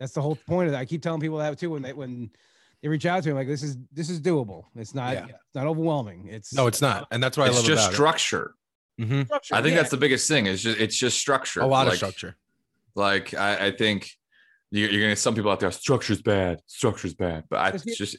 [0.00, 0.78] That's the whole point of that.
[0.78, 2.30] I keep telling people that too when they when
[2.82, 4.64] they reach out to me like this is this is doable.
[4.76, 5.24] It's not Yeah.
[5.26, 6.28] it's not overwhelming.
[6.28, 8.54] It's no it's not and that's what i It's love just about structure.
[8.98, 9.24] it Mhm.
[9.26, 9.54] structure.
[9.54, 9.78] I think yeah.
[9.78, 10.46] that's the biggest thing.
[10.46, 11.60] It's just it's just structure.
[11.60, 12.36] a lot of structure
[12.94, 14.17] Like I, I think
[14.70, 15.70] You're, you're gonna some people out there.
[15.70, 16.60] Structure's bad.
[16.66, 17.44] Structure's bad.
[17.48, 18.16] But I you- just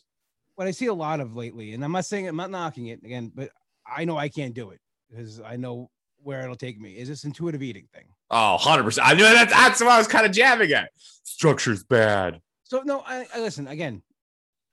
[0.56, 3.04] what I see a lot of lately, and I'm not saying I'm not knocking it
[3.04, 3.50] again, but
[3.88, 4.80] I know I can't do it
[5.10, 5.90] because I know
[6.22, 6.98] where it'll take me.
[6.98, 8.06] Is this intuitive eating thing?
[8.32, 8.84] oh 100.
[8.84, 9.50] percent I knew that.
[9.50, 10.90] That's what I was kind of jabbing at.
[11.24, 12.42] Structure's bad.
[12.64, 14.02] So no, I, I listen again.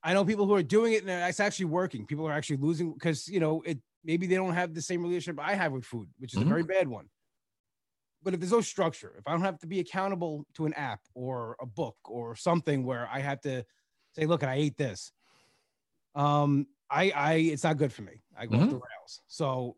[0.02, 2.06] I know people who are doing it and it's actually working.
[2.06, 3.78] People are actually losing because you know it.
[4.04, 6.42] Maybe they don't have the same relationship I have with food, which is Mhm.
[6.42, 7.06] a very bad one.
[8.26, 11.00] But if there's no structure, if I don't have to be accountable to an app
[11.14, 13.64] or a book or something where I have to
[14.16, 15.12] say, "Look, I ate this,"
[16.16, 18.22] um, I, I, it's not good for me.
[18.36, 18.70] I go off Mhm.
[18.70, 19.22] the rails.
[19.28, 19.76] So,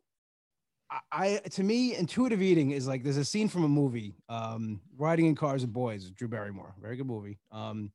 [0.90, 4.80] I, I, to me, intuitive eating is like there's a scene from a movie, um,
[4.96, 7.38] Riding in Cars with Boys, Drew Barrymore, very good movie.
[7.50, 7.92] Um,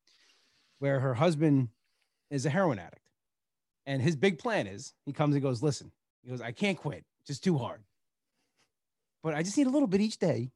[0.80, 1.70] where her husband
[2.30, 3.02] is a heroin addict.
[3.88, 5.92] And his big plan is he comes and goes, Listen,
[6.24, 7.84] he goes, I can't quit, just too hard.
[9.24, 10.52] But I just need a little bit each day.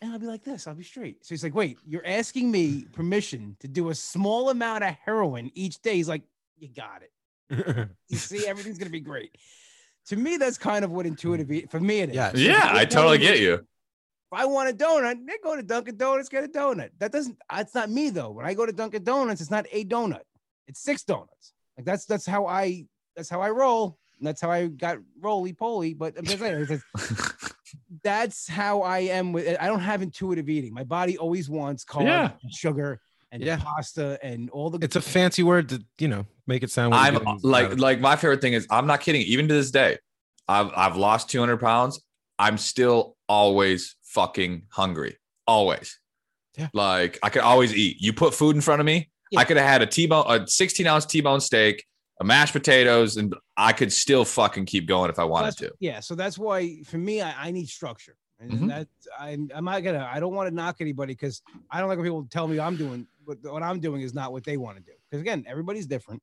[0.00, 1.24] And I'll be like this, I'll be straight.
[1.24, 5.50] So he's like, Wait, you're asking me permission to do a small amount of heroin
[5.54, 5.94] each day.
[5.96, 6.22] He's like,
[6.58, 7.88] You got it.
[8.08, 9.36] You see, everything's going to be great.
[10.08, 12.14] To me, that's kind of what intuitive eat for me it is.
[12.16, 12.34] Yes.
[12.36, 13.54] Yeah, I totally get you.
[13.54, 16.90] If I want a donut, they go to Dunkin' Donuts, get a donut.
[16.98, 17.36] That doesn't.
[17.48, 18.30] Uh, that's not me though.
[18.30, 20.22] When I go to Dunkin' Donuts, it's not a donut.
[20.66, 21.52] It's six donuts.
[21.76, 23.98] Like that's that's how I that's how I roll.
[24.18, 25.94] And that's how I got roly poly.
[25.94, 27.51] But I'm just saying, it's just-
[28.02, 29.56] that's how I am with.
[29.60, 30.72] I don't have intuitive eating.
[30.74, 32.30] My body always wants carbs, Yeah.
[32.42, 33.58] and sugar, and Yeah.
[33.58, 34.78] pasta, and all the.
[34.82, 36.94] It's a fancy word to you know make it sound.
[36.94, 39.22] I'm like like my favorite thing is I'm not kidding.
[39.22, 39.98] Even to this day,
[40.48, 42.00] I've I've lost 200 pounds.
[42.38, 45.16] I'm still always fucking hungry.
[45.46, 45.98] Always.
[46.58, 46.68] Yeah.
[46.72, 47.98] Like I could always eat.
[48.00, 49.10] You put food in front of me.
[49.30, 49.40] Yeah.
[49.40, 51.84] I could have had a T-bone, a 16 ounce T-bone steak,
[52.20, 55.72] a mashed potatoes, and I could still fucking keep going if I wanted to.
[55.78, 58.68] Yeah, so that's why for me, I, I need structure, and Mhm.
[58.68, 58.88] that
[59.18, 60.08] I'm, I'm not gonna.
[60.10, 62.76] I don't want to knock anybody because I don't like when people tell me I'm
[62.76, 64.92] doing what what I'm doing is not what they want to do.
[65.10, 66.22] Because again, everybody's different,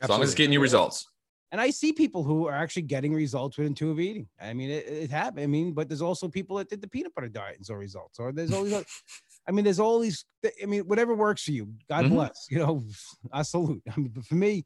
[0.00, 1.06] As long as it's getting you results.
[1.50, 4.28] and I see people who are actually getting results with intuitive eating.
[4.40, 5.42] I mean, it, it happened.
[5.42, 8.18] I mean, but there's also people that did the peanut butter diet and saw results,
[8.20, 8.72] or there's always.
[9.48, 10.24] I mean, there's all these.
[10.62, 11.72] I mean, whatever works for you.
[11.88, 12.10] God Mhm.
[12.10, 12.46] bless.
[12.50, 12.84] You know,
[13.32, 13.82] I salute.
[13.90, 14.64] I mean, but for me,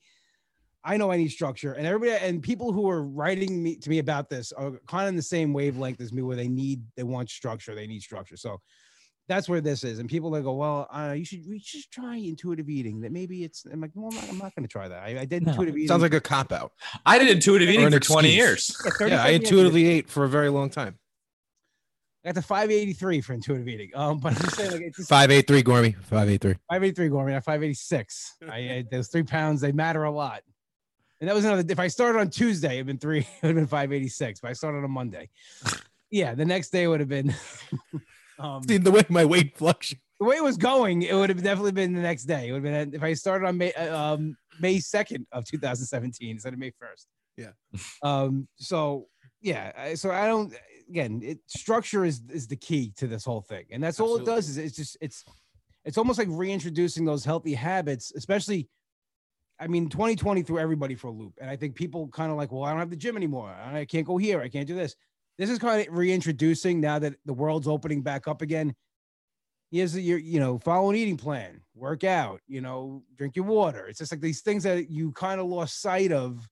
[0.85, 3.99] I know I need structure, and everybody and people who are writing me to me
[4.01, 7.05] about this are kind of in the same wavelength as me, where they need, they
[7.05, 8.37] want structure, they need structure.
[8.37, 8.61] So
[9.28, 10.01] that's where this is.
[10.01, 13.01] And people that go, well, uh, you should, we should try intuitive eating.
[13.03, 13.64] That maybe it's.
[13.72, 15.05] I'm like, well, I'm not, I'm not going to try that.
[15.05, 15.53] I, I did No.
[15.53, 15.87] intuitive eating.
[15.89, 16.72] sounds like a cop out.
[17.07, 18.37] I did intuitive eating an for 20 excuse.
[18.37, 18.76] years.
[19.01, 19.43] Yeah, Yeah, I something years.
[19.45, 20.99] intuitively ate for a very long time.
[22.24, 23.91] I got the 583 for intuitive eating.
[23.95, 25.97] Um, but I'm just saying, like, it's just Five eight three Gormy.
[26.05, 26.55] Five eight three.
[26.68, 28.37] 583 Gormy, not 586.
[28.49, 30.43] I, I those three pounds, they matter a lot.
[31.23, 31.64] And that was another.
[31.68, 34.41] If I started on Tuesday, it'd been three, it would have been 586.
[34.41, 35.31] But I started on Monday.
[36.14, 37.35] Yeah, the next day would have been.
[38.39, 40.03] um, See the way my weight fluctuates.
[40.20, 42.49] the way it was going, it would have definitely been the next day.
[42.49, 46.33] It would have been if I started on May uh, um, May 2nd of 2017
[46.33, 47.07] instead of May 1st.
[47.39, 47.53] Yeah.
[48.03, 48.47] Um.
[48.57, 49.07] So
[49.41, 49.95] yeah.
[49.95, 50.53] So I don't.
[50.87, 54.27] Again, it structure is is the key to this whole thing, and that's all it
[54.27, 54.51] does.
[54.51, 55.25] Is it's just it's
[55.87, 58.68] it's almost like reintroducing those healthy habits, especially.
[59.63, 62.51] I mean, 2020 threw everybody for a loop, and I think people kind of like,
[62.51, 63.49] well, I don't have the gym anymore.
[63.51, 64.41] I can't go here.
[64.41, 64.97] I can't do this.
[65.39, 68.75] This is kind of reintroducing now that the world's opening back up again
[69.73, 73.87] here's your you know follow an eating plan work out you know drink your water
[73.89, 76.47] it's just like these things that you kind of lost sight of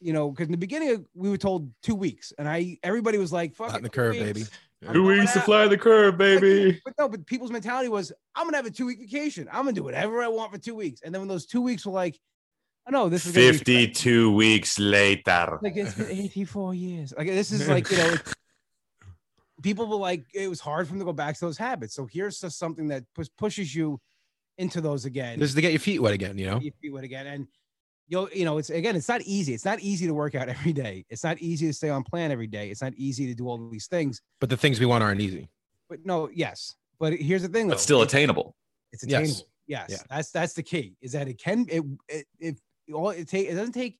[0.00, 3.32] you know because in the beginning we were told two weeks and i everybody was
[3.32, 4.24] like fuck the curve, weeks.
[4.24, 4.44] baby.
[4.86, 5.44] I'm Who eats to out.
[5.44, 6.80] fly the curve, baby?
[6.84, 9.72] but no but people's mentality was i'm gonna have a two week vacation i'm gonna
[9.72, 12.18] do whatever i want for two weeks and then when those two weeks were like
[12.86, 15.58] i know this is 52 weeks later.
[15.60, 18.14] like it's been 84 years like this is like you know
[19.62, 22.06] people were like it was hard for them to go back to those habits so
[22.10, 23.04] here's just something that
[23.36, 24.00] pushes you
[24.56, 26.36] into those again This is to get your feet wet again.
[26.38, 26.60] You know.
[26.60, 27.46] you feel it again and
[28.10, 29.54] you'll you know it's again it's not easy.
[29.54, 31.06] It's not easy to work out every day.
[31.08, 32.68] It's not easy to stay on plan every day.
[32.70, 34.20] It's not easy to do all these things.
[34.40, 35.48] But the things we want aren't easy.
[35.88, 36.74] but no yes.
[36.98, 37.74] But here's the thing though.
[37.74, 38.54] But still it's, attainable.
[38.92, 39.46] it's attainable.
[39.66, 39.98] Yes, Yeah.
[40.10, 42.56] that's that's the key is that it can it it, it
[42.92, 43.98] all it take it doesn't take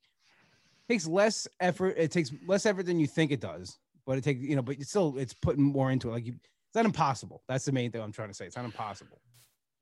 [0.89, 4.43] takes less effort it takes less effort than you think it does but it takes
[4.43, 6.13] you know but it's still it's putting more into it.
[6.13, 7.43] Like you it's not impossible.
[7.49, 8.47] That's the main thing i'm trying to say.
[8.47, 9.21] It's not impossible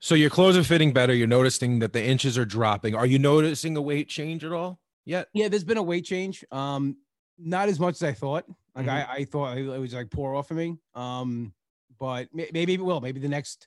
[0.01, 1.13] So your clothes are fitting better.
[1.13, 2.95] You're noticing that the inches are dropping.
[2.95, 5.29] Are you noticing a weight change at all yet?
[5.33, 6.45] Yeah, there's been a weight change.
[6.53, 6.99] Um,
[7.39, 8.45] not as much as I thought.
[8.75, 8.91] Like Mhm.
[8.91, 10.77] I, I thought it was like pour off of me.
[10.95, 11.53] Um,
[11.99, 13.01] but maybe it will.
[13.01, 13.67] Maybe the next,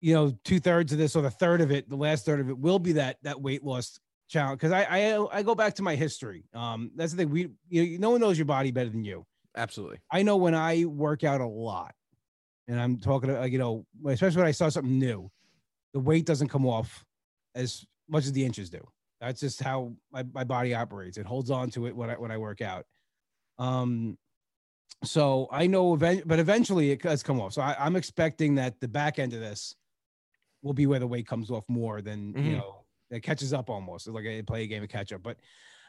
[0.00, 2.48] you know, two thirds of this or the third of it, the last third of
[2.48, 3.98] it will be that that weight loss
[4.28, 4.60] challenge.
[4.60, 6.44] Because I, I I go back to my history.
[6.54, 7.30] Um, that's the thing.
[7.30, 9.26] We you know, no one knows your body better than you.
[9.56, 9.98] Absolutely.
[10.08, 11.94] I know when I work out a lot,
[12.68, 15.30] and I'm talking to, like, you know, especially when I saw something new,
[15.92, 17.04] the weight doesn't come off
[17.54, 18.86] as much as the inches do.
[19.20, 21.16] That's just how my, my body operates.
[21.16, 22.84] It holds on to it when I when I work out.
[23.58, 24.18] Um,
[25.04, 27.52] so I know, event, but eventually it does come off.
[27.54, 29.74] So I, I'm expecting that the back end of this
[30.62, 32.56] will be where the weight comes off more than you Mhm.
[32.58, 34.06] know it catches up almost.
[34.06, 35.22] It's like I play a game of catch up.
[35.22, 35.38] But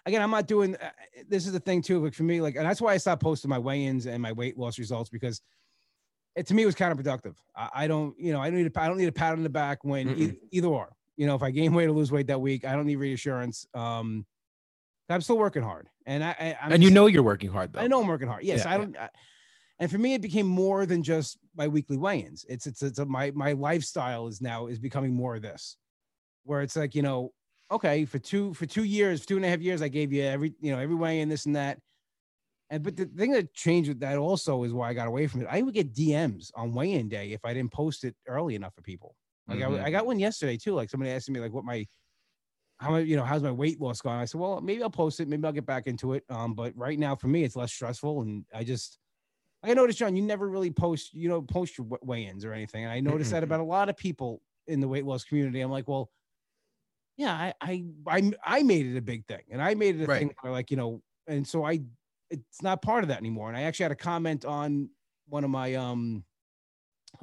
[0.05, 0.75] again, I'm not doing.
[0.75, 0.91] uh,
[1.27, 2.03] This is the thing too.
[2.03, 4.57] Like for me, like, and that's why I stopped posting my weigh-ins and my weight
[4.57, 5.41] loss results because
[6.37, 7.35] it to me was counterproductive.
[7.55, 9.43] I, I don't, you know, I don't need a, I don't need a pat on
[9.43, 10.95] the back when e- either or.
[11.15, 13.65] You know, if I gain weight or lose weight that week, I don't need reassurance.
[13.73, 14.25] Um,
[15.09, 17.79] I'm still working hard, and I, I I'm and you know you're working hard though.
[17.79, 18.43] I know I'm working hard.
[18.43, 18.97] Yes, Yeah, I don't.
[18.97, 19.09] I,
[19.79, 22.45] and for me, it became more than just my weekly weigh-ins.
[22.49, 25.77] It's it's it's a, my my lifestyle is now is becoming more of this,
[26.43, 27.31] where it's like you know,
[27.71, 30.53] okay, for two for two years, two and a half years, I gave you every
[30.59, 31.79] you know every weigh-in, this and that.
[32.69, 35.41] And but the thing that changed with that also is why I got away from
[35.41, 35.47] it.
[35.49, 38.81] I would get DMs on weigh-in day if I didn't post it early enough for
[38.81, 39.15] people.
[39.47, 39.61] Like Mhm.
[39.61, 40.73] I, I got one yesterday too.
[40.73, 41.85] Like somebody asking me like what my
[42.79, 44.17] how much you know how's my weight loss going?
[44.17, 45.27] I said, well, maybe I'll post it.
[45.27, 46.23] Maybe I'll get back into it.
[46.29, 48.99] Um, but right now for me, it's less stressful, and I just
[49.63, 52.93] I noticed, John, you never really post you know post your weigh-ins or anything, and
[52.93, 55.61] I noticed that about a lot of people in the weight loss community.
[55.61, 56.11] I'm like, well,
[57.17, 60.07] yeah, I I I, I made it a big thing, and I made it a
[60.07, 60.27] Right.
[60.27, 61.79] thing where like you know, and so I
[62.29, 63.47] it's not part of that anymore.
[63.47, 64.89] And I actually had a comment on
[65.27, 66.23] one of my um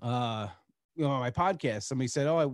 [0.02, 0.48] uh
[0.94, 1.84] you know on my podcast.
[1.84, 2.46] Somebody said, oh, I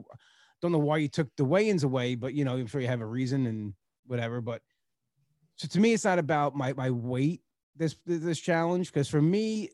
[0.62, 3.00] don't know why you took the weigh-ins away, but you know, I'm sure you have
[3.00, 3.74] a reason and
[4.06, 4.40] whatever.
[4.40, 4.62] But
[5.56, 7.42] so to me, it's not about my my weight
[7.76, 9.70] this this challenge because for me,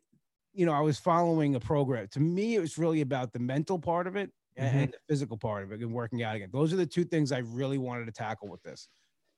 [0.53, 2.09] you know, I was following a program.
[2.13, 5.65] To me, it was really about the mental part of it and the physical part
[5.65, 6.49] of it and working out again.
[6.53, 8.89] Those are the two things I really wanted to tackle with this.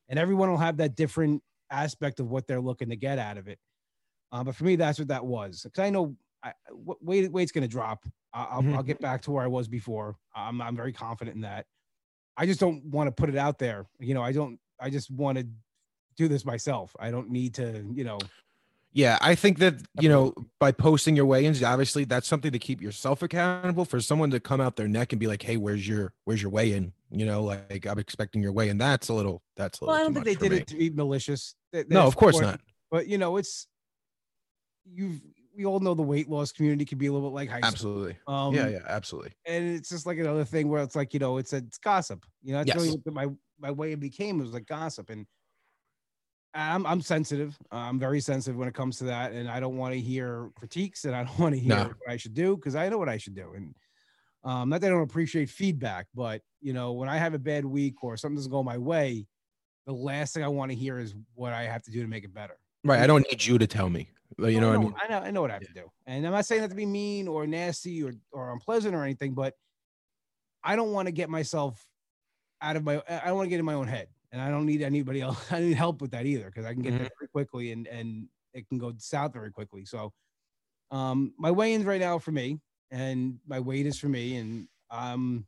[0.08, 3.48] And everyone will have that different aspect of what they're looking to get out of
[3.48, 3.58] it.
[4.32, 5.62] Uh, but for me, that's what that was.
[5.64, 8.04] Because I know I, weight weight's going to drop.
[8.32, 8.74] I- I'll, Mhm.
[8.76, 10.16] I'll get back to where I was before.
[10.34, 11.66] I'm I'm very confident in that.
[12.36, 13.86] I just don't want to put it out there.
[13.98, 14.60] You know, I don't.
[14.80, 15.46] I just want to
[16.16, 16.94] do this myself.
[17.00, 17.84] I don't need to.
[17.92, 18.18] You know.
[18.92, 22.80] Yeah, I think that you know by posting your weigh-ins, obviously that's something to keep
[22.80, 23.84] yourself accountable.
[23.84, 26.50] For someone to come out their neck and be like, "Hey, where's your where's your
[26.50, 28.78] weigh-in?" You know, like I'm expecting your weigh-in.
[28.78, 29.42] That's a little.
[29.56, 29.92] That's a little.
[29.94, 30.00] Well.
[30.00, 30.58] I don't think they did me.
[30.58, 31.54] it to be malicious.
[31.72, 32.60] They- No, of course not.
[32.90, 33.66] But you know, it's
[34.90, 35.20] you've
[35.56, 37.68] we all know the weight loss community can be a little bit like high school.
[37.68, 38.16] Absolutely.
[38.28, 39.32] Um, yeah, yeah, absolutely.
[39.44, 42.24] and it's just like another thing where it's like you know it's a, it's gossip
[42.42, 42.98] you know that's really Yes.
[43.02, 43.26] what my
[43.58, 45.26] my way it became was like gossip and
[46.54, 49.94] I'm I'm sensitive I'm very sensitive when it comes to that and I don't want
[49.94, 51.84] to hear critiques and I don't want to hear No.
[51.84, 53.74] what I should do because I know what I should do and
[54.44, 57.64] um not that I don't appreciate feedback but you know when I have a bad
[57.64, 59.26] week or something doesn't go my way
[59.88, 62.22] the last thing I want to hear is what I have to do to make
[62.24, 63.00] it better Right.
[63.00, 64.08] I don't need you to tell me.
[64.38, 64.94] You know I what I know, mean?
[65.02, 66.76] I know, I know what I have to do, and I'm not saying that to
[66.76, 69.54] be mean or nasty or or unpleasant or anything, but
[70.62, 71.84] I don't want to get myself
[72.60, 73.02] out of my.
[73.08, 75.38] I don't want to get in my own head, and I don't need anybody else.
[75.52, 76.98] I need help with that either because I can get Mhm.
[76.98, 79.84] there very quickly, and and it can go south very quickly.
[79.84, 80.12] So,
[80.90, 82.60] um, my weigh-ins right now for me,
[82.90, 85.46] and my weight is for me, and um,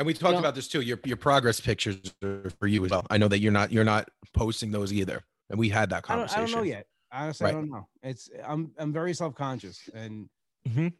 [0.00, 0.80] And we talked know- about this too.
[0.80, 3.06] Your your progress pictures are for you as well.
[3.10, 5.22] I know that you're not you're not posting those either.
[5.50, 6.46] And we had that I don't, I conversation.
[6.46, 6.86] don't know yet.
[7.12, 7.50] Honestly, Right.
[7.50, 7.86] I don't know.
[8.02, 10.30] It's I'm I'm very self-conscious, and
[10.66, 10.94] Mhm.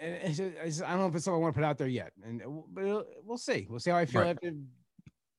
[0.00, 1.78] and it's, just- it's, I don't know if it's something I want to put out
[1.78, 2.42] there yet, and
[2.74, 3.66] but we'll see.
[3.70, 4.36] We'll see how I feel Right.
[4.36, 4.52] after,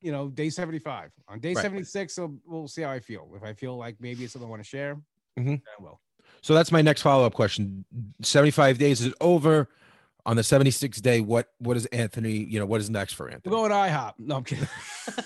[0.02, 1.12] you know, day seventy five.
[1.28, 1.62] On day Right.
[1.62, 3.32] seventy six, we'll, we'll see how I feel.
[3.36, 5.00] If I feel like maybe it's something I want to share,
[5.38, 5.62] Mhm.
[5.78, 6.02] I will.
[6.42, 7.86] So that's my next follow up question.
[8.24, 9.70] 75 days is over.
[10.30, 12.34] On the 76th day, what what is Anthony?
[12.34, 13.56] You know, what is next for We're Anthony?
[13.56, 14.14] going to IHOP.
[14.20, 14.68] No, I'm kidding.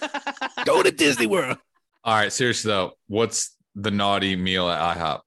[0.66, 1.58] Go to Disney World.
[2.06, 5.20] All right, seriously though, what's the naughty meal at IHOP?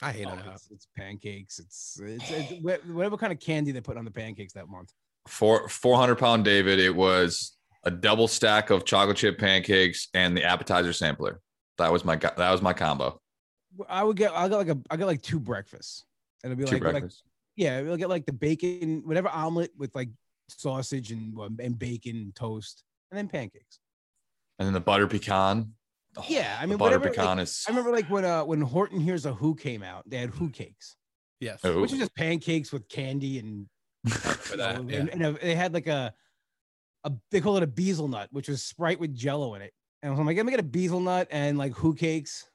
[0.00, 0.54] I hate Oh, IHOP.
[0.54, 1.58] it's, it's pancakes.
[1.58, 4.92] It's, it's it's whatever kind of candy they put on the pancakes that month.
[5.26, 10.44] For 400 pound David, it was a double stack of chocolate chip pancakes and the
[10.44, 11.40] appetizer sampler.
[11.78, 13.20] That was my that was my combo.
[13.88, 16.04] I would get I got like a I got like two breakfasts.
[16.44, 17.24] And it'd be Two like, like breakfasts.
[17.56, 20.08] Yeah, we'll get like the bacon, whatever omelet with like
[20.48, 23.78] sausage and um, and bacon and toast, and then pancakes.
[24.58, 25.72] and then the butter pecan.
[26.16, 27.64] Oh, Yeah, I mean, butter whatever, like, pecan is.
[27.66, 30.50] I remember like when uh when Horton Hears a Who came out, they had Who
[30.50, 30.96] cakes,
[31.40, 31.60] Yes.
[31.64, 31.80] Oh.
[31.80, 33.66] which is just pancakes with candy and,
[34.08, 35.04] For that, and, yeah.
[35.12, 36.12] and a- they had like a
[37.04, 39.72] a they call it a bezel nut, which was Sprite with Jello in it.
[40.02, 42.46] And I'm like, let me get a bezel nut and like Who cakes,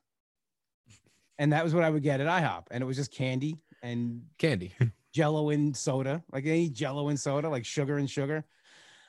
[1.40, 4.24] and that was what I would get at IHOP, and it was just candy and
[4.38, 4.74] Candy.
[5.14, 8.46] Jello and soda, like any Jello and soda, like sugar and sugar.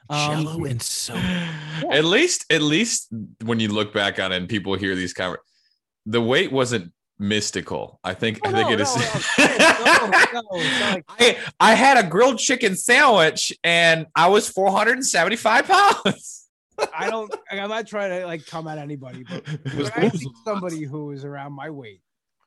[0.08, 1.48] Um, Jello and soda.
[1.90, 3.08] At least, at least
[3.44, 5.36] when you look back on it and people hear these conver-
[6.06, 8.00] the weight wasn't mystical.
[8.04, 8.96] I think Oh, I think no, it is.
[8.96, 14.06] no, no, no, no, it's not like- I I had a grilled chicken sandwich and
[14.14, 16.46] I was 475 pounds.
[16.96, 17.34] I don't.
[17.50, 19.44] I'm not trying to like come at anybody, but
[19.76, 22.00] was when I see somebody who is around my weight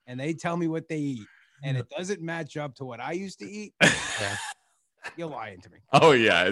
[0.08, 1.28] and they tell me what they eat
[1.64, 3.74] and it doesn't match up to what I used to eat,
[5.18, 5.78] you're lying to me.
[5.94, 6.52] Oh yeah,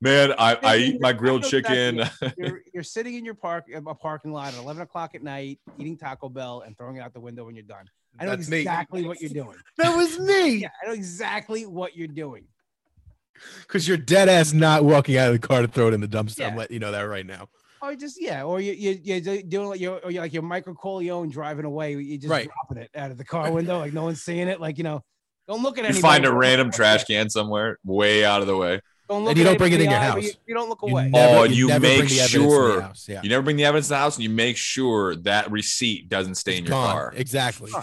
[0.00, 0.32] man.
[0.38, 2.02] I, I eat my grilled chicken.
[2.36, 5.96] You're, you're sitting in your park, a parking lot at 11 o'clock at night, eating
[5.96, 7.86] Taco Bell and throwing it out the window when you're done.
[8.18, 8.58] I know That's me.
[8.58, 9.56] exactly what you're doing.
[9.76, 10.56] That was me.
[10.56, 12.44] Yeah, I know exactly what you're doing.
[13.60, 16.08] Because you're dead ass not walking out of the car to throw it in the
[16.08, 16.46] dumpster.
[16.46, 17.48] I'm letting you know that right now.
[17.86, 20.74] Or just yeah, or you you you're doing like you're, or you're like your Michael
[20.74, 21.92] Corleone driving away.
[21.94, 22.48] You just Right.
[22.48, 24.60] dropping it out of the car window, like no one's seeing it.
[24.60, 25.02] Like you know,
[25.46, 28.80] don't look at You find a random trash can somewhere, way out of the way.
[29.08, 30.24] Don't And you don't bring it in your eye, house.
[30.24, 31.08] You, you don't look You away.
[31.10, 33.20] never- Oh, you never make bring the evidence in the sure- Yeah.
[33.22, 36.34] You never bring the evidence to the house, and you make sure that receipt doesn't
[36.34, 36.90] stay in your gone.
[36.90, 37.12] car.
[37.14, 37.70] Exactly.
[37.72, 37.82] Huh.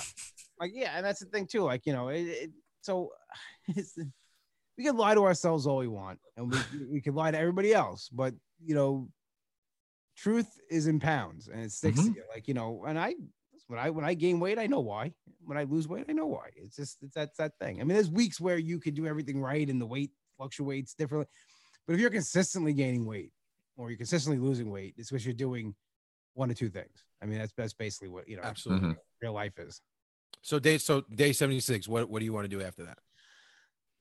[0.60, 1.62] like yeah, and that's the thing too.
[1.64, 2.51] Like you know, it, it,
[2.82, 3.12] so
[3.70, 3.97] it's,
[4.78, 6.58] we can lie to ourselves all we want, and we
[6.91, 8.34] we can lie to everybody else, but
[8.66, 9.08] you know,
[10.16, 12.14] truth is in pounds, and it sticks Mm-hmm.
[12.14, 12.24] to you.
[12.34, 13.16] Like you know, and I
[13.68, 15.14] when I when I gain weight, I know why.
[15.45, 16.49] When I lose weight, I know why.
[16.55, 17.80] It's just it's that's that thing.
[17.82, 21.28] I mean, there's weeks where you could do everything right, and the weight fluctuates differently,
[21.88, 23.32] but if you're consistently gaining weight
[23.78, 25.76] or you're consistently losing weight, it's because you're doing
[26.34, 27.05] one or two things.
[27.22, 28.89] I mean, that's that's basically what you know Absolutely.
[28.89, 28.97] Mhm.
[29.22, 29.82] real life is.
[30.41, 31.88] So day so day 76.
[31.88, 32.99] What what do you want to do after that?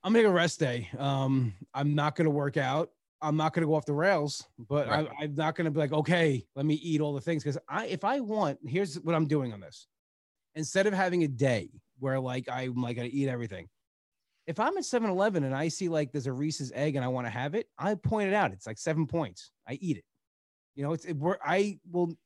[0.03, 0.89] I'm gonna take a rest day.
[0.99, 2.91] Um, I'm not gonna work out.
[3.23, 5.09] I'm not gonna go off the rails, but Right.
[5.19, 7.87] I, I'm not gonna be like, okay, let me eat all the things because I,
[7.87, 9.87] if I want, here's what I'm doing on this.
[10.55, 13.69] Instead of having a day where like I'm like gonna eat everything,
[14.47, 17.27] if I'm at 7-Eleven and I see like there's a Reese's egg and I want
[17.27, 18.53] to have it, I point it out.
[18.53, 19.53] It's like seven points.
[19.69, 20.05] I eat it.
[20.75, 22.17] You know, it's it, we're, I will.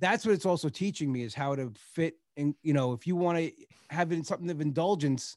[0.00, 2.14] That's what it's also teaching me is how to fit.
[2.36, 3.52] And you know, if you want to
[3.90, 5.36] have it in something of indulgence,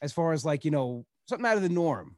[0.00, 2.16] as far as like you know something out of the norm,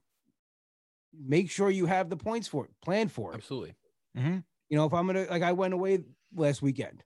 [1.26, 2.70] make sure you have the points for it.
[2.82, 3.36] Plan for it.
[3.36, 3.74] Absolutely.
[4.16, 4.38] Mm-hmm.
[4.68, 6.00] You know, if I'm gonna like I went away
[6.34, 7.02] last weekend,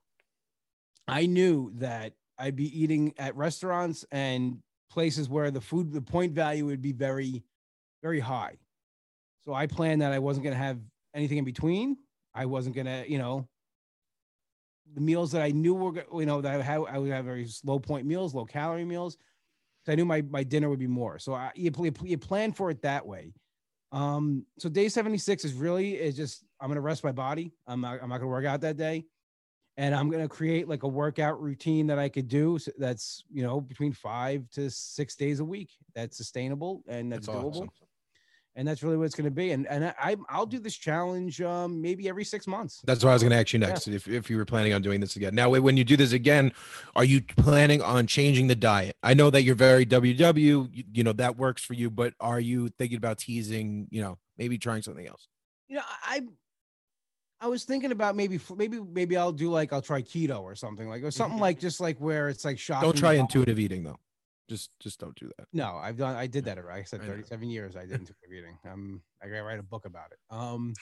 [1.06, 4.58] I knew that I'd be eating at restaurants and
[4.90, 7.42] places where the food, the point value would be very,
[8.02, 8.56] very high.
[9.44, 10.78] So I planned that I wasn't gonna have
[11.14, 11.96] anything in between.
[12.34, 13.48] I wasn't gonna, you know,
[14.94, 17.24] the meals that I knew were, go- you know, that I had, I would have
[17.24, 19.16] very low point meals, low calorie meals.
[19.88, 21.18] I knew my my dinner would be more.
[21.18, 23.32] So I you, you plan for it that way.
[23.92, 27.52] Um, so day 76 is really is just I'm gonna rest my body.
[27.66, 29.04] I'm not I'm not gonna work out that day.
[29.76, 33.60] And I'm gonna create like a workout routine that I could do that's you know
[33.60, 35.70] between five to six days a week.
[35.94, 37.50] That's sustainable and that's, That's doable.
[37.50, 37.70] awesome.
[38.58, 39.52] And that's really what it's gonna be.
[39.52, 42.82] And and I I'll do this challenge um maybe every six months.
[42.84, 43.88] That's what I was going to ask you next.
[43.88, 45.34] If, if you were planning on doing this again.
[45.34, 46.52] Now, when you do this again,
[46.94, 48.96] are you planning on changing the diet?
[49.02, 52.40] I know that you're very WW, you, you know, that works for you, but are
[52.40, 55.28] you thinking about teasing, you know, maybe trying something else?
[55.68, 56.22] you know i
[57.40, 60.88] i was thinking about maybe maybe maybe i'll do like i'll try keto or something
[60.88, 63.98] like or something like just like where it's like shocking Don't try intuitive eating though.
[64.48, 65.46] Just, just don't do that.
[65.52, 68.32] no i've done i did that already i said I 37 years i did intuitive
[68.32, 70.72] eating um i gotta write a book about it um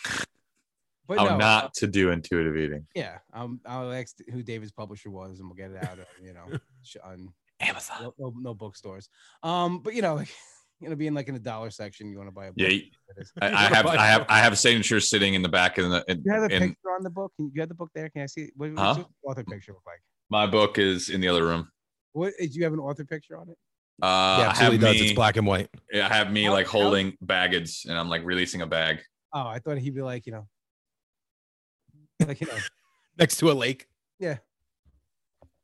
[1.09, 2.87] but How no, uh, not to do intuitive eating.
[2.95, 6.33] yeah um i'll ask who david's publisher was and we'll get it out of you
[6.33, 6.47] know
[7.05, 7.97] on Amazon.
[8.03, 9.09] no, no, no bookstores
[9.43, 10.19] um but you know
[10.81, 12.69] you know being like in the dollar section you want to buy a book Yeah,
[12.69, 13.33] you- it is.
[13.43, 16.05] I, I have I have I have a signature sitting in the back in the
[16.07, 18.09] in, you have a in picture on the book Can- you have the book there
[18.11, 18.51] can i see it?
[18.57, 18.95] what, Huh?
[18.95, 20.01] what's the author picture look like
[20.31, 21.69] my book is in the other room.
[22.17, 23.59] What do you have an author picture on it?
[24.03, 24.95] Uh, yeah, I have absolutely does.
[24.95, 25.69] me, It's black and white.
[25.93, 29.01] Yeah, I have me How- like how- holding baggage and I'm like releasing a bag.
[29.35, 30.47] Oh, I thought he'd be like, you know,
[32.27, 32.57] like you know,
[33.19, 33.87] Next to a lake.
[34.19, 34.39] Yeah,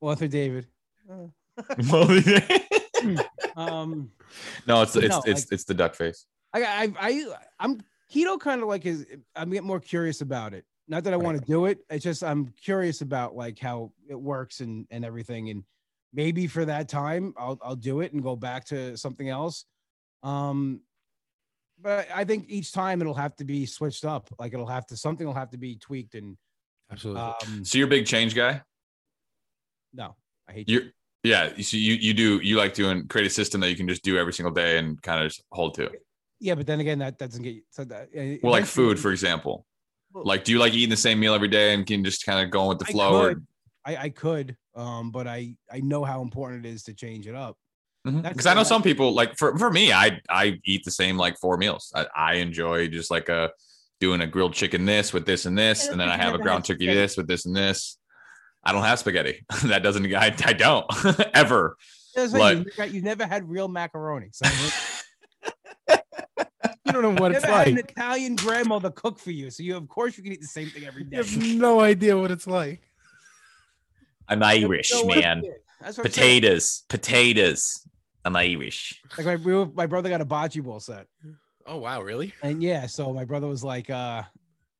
[0.01, 0.67] author David.
[1.59, 3.19] Uh,
[3.57, 4.11] um,
[4.67, 6.25] no, it's it's No, it's like- it's the duck face.
[6.55, 7.25] I I I
[7.61, 7.81] I'm
[8.13, 10.65] keto kind of like is I'm getting more curious about it.
[10.89, 11.81] Not that I want to do it.
[11.91, 15.51] It's just I'm curious about like how it works and and everything.
[15.51, 15.63] And
[16.13, 19.65] maybe for that time I'll I'll do it and go back to something else.
[20.23, 20.81] Um,
[21.81, 24.29] but I think each time it'll have to be switched up.
[24.39, 26.37] Like it'll have to something will have to be tweaked and
[26.91, 27.23] Absolutely.
[27.23, 28.63] um So you're a big change guy.
[29.93, 30.15] no,
[30.49, 30.83] I hate You're
[31.23, 31.51] yeah.
[31.61, 34.19] So you you do you like doing create a system that you can just do
[34.19, 35.91] every single day and kind of just hold to.
[36.41, 38.09] Yeah, but then again, that doesn't get so that.
[38.17, 39.65] uh, Well, like food, for example.
[40.13, 42.51] Like, do you like eating the same meal every day and can just kind of
[42.51, 43.15] go with the I flow?
[43.15, 43.47] Or, could.
[43.85, 47.35] I, I could, um, but I I know how important it is to change it
[47.35, 47.57] up.
[48.05, 51.17] That's- because I know some people like for, for me, I I eat the same
[51.17, 51.93] like four meals.
[51.95, 53.51] I, I enjoy just like a
[54.01, 56.65] doing a grilled chicken this with this and this, and then I have a ground
[56.65, 57.99] turkey say- this with this and this.
[58.65, 59.45] I don't have spaghetti.
[59.65, 60.07] that doesn't.
[60.15, 60.87] I, I don't
[61.35, 61.77] ever.
[62.15, 64.29] That's Like- right, you've, never, you've never had real macaroni.
[64.33, 64.47] So
[66.85, 67.91] You don't know what it's never had an like.
[67.91, 70.85] Italian grandmother cook for you, so you of course you can eat the same thing
[70.85, 71.17] every day.
[71.19, 72.83] You have no idea what it's like.
[74.29, 75.45] I'm Irish, know man.
[75.45, 75.53] is.
[75.81, 76.41] That's what I'm saying.
[76.41, 77.87] Potatoes, potatoes.
[78.25, 79.01] I'm Irish.
[79.17, 81.07] Like my, we were- my brother got a bocce ball set,
[81.67, 82.33] Oh wow, really?
[82.43, 84.23] and yeah, so my brother was like, uh,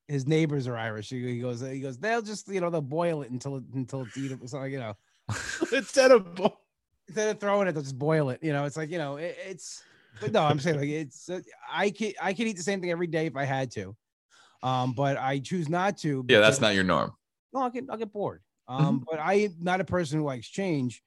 [0.09, 1.09] his neighbors are Irish.
[1.11, 4.03] He, he goes, he goes, they'll just you know they'll boil it until it until
[4.03, 4.49] it's eatable.
[4.49, 4.95] So you know,
[5.73, 6.61] it's edible.
[7.09, 8.41] instead of throwing it, they'll just boil it.
[8.43, 9.83] You know, it's like you know, it, it's.
[10.21, 11.29] But no, I'm saying like it's.
[11.31, 11.41] Uh,
[11.73, 13.97] I can I can eat the same thing every day if I had to,
[14.63, 16.25] um, but I choose not to.
[16.29, 17.13] Yeah, that's not your norm.
[17.53, 18.43] No, I'll get I'll get bored.
[18.69, 21.03] Um, but I'm not a person who likes change,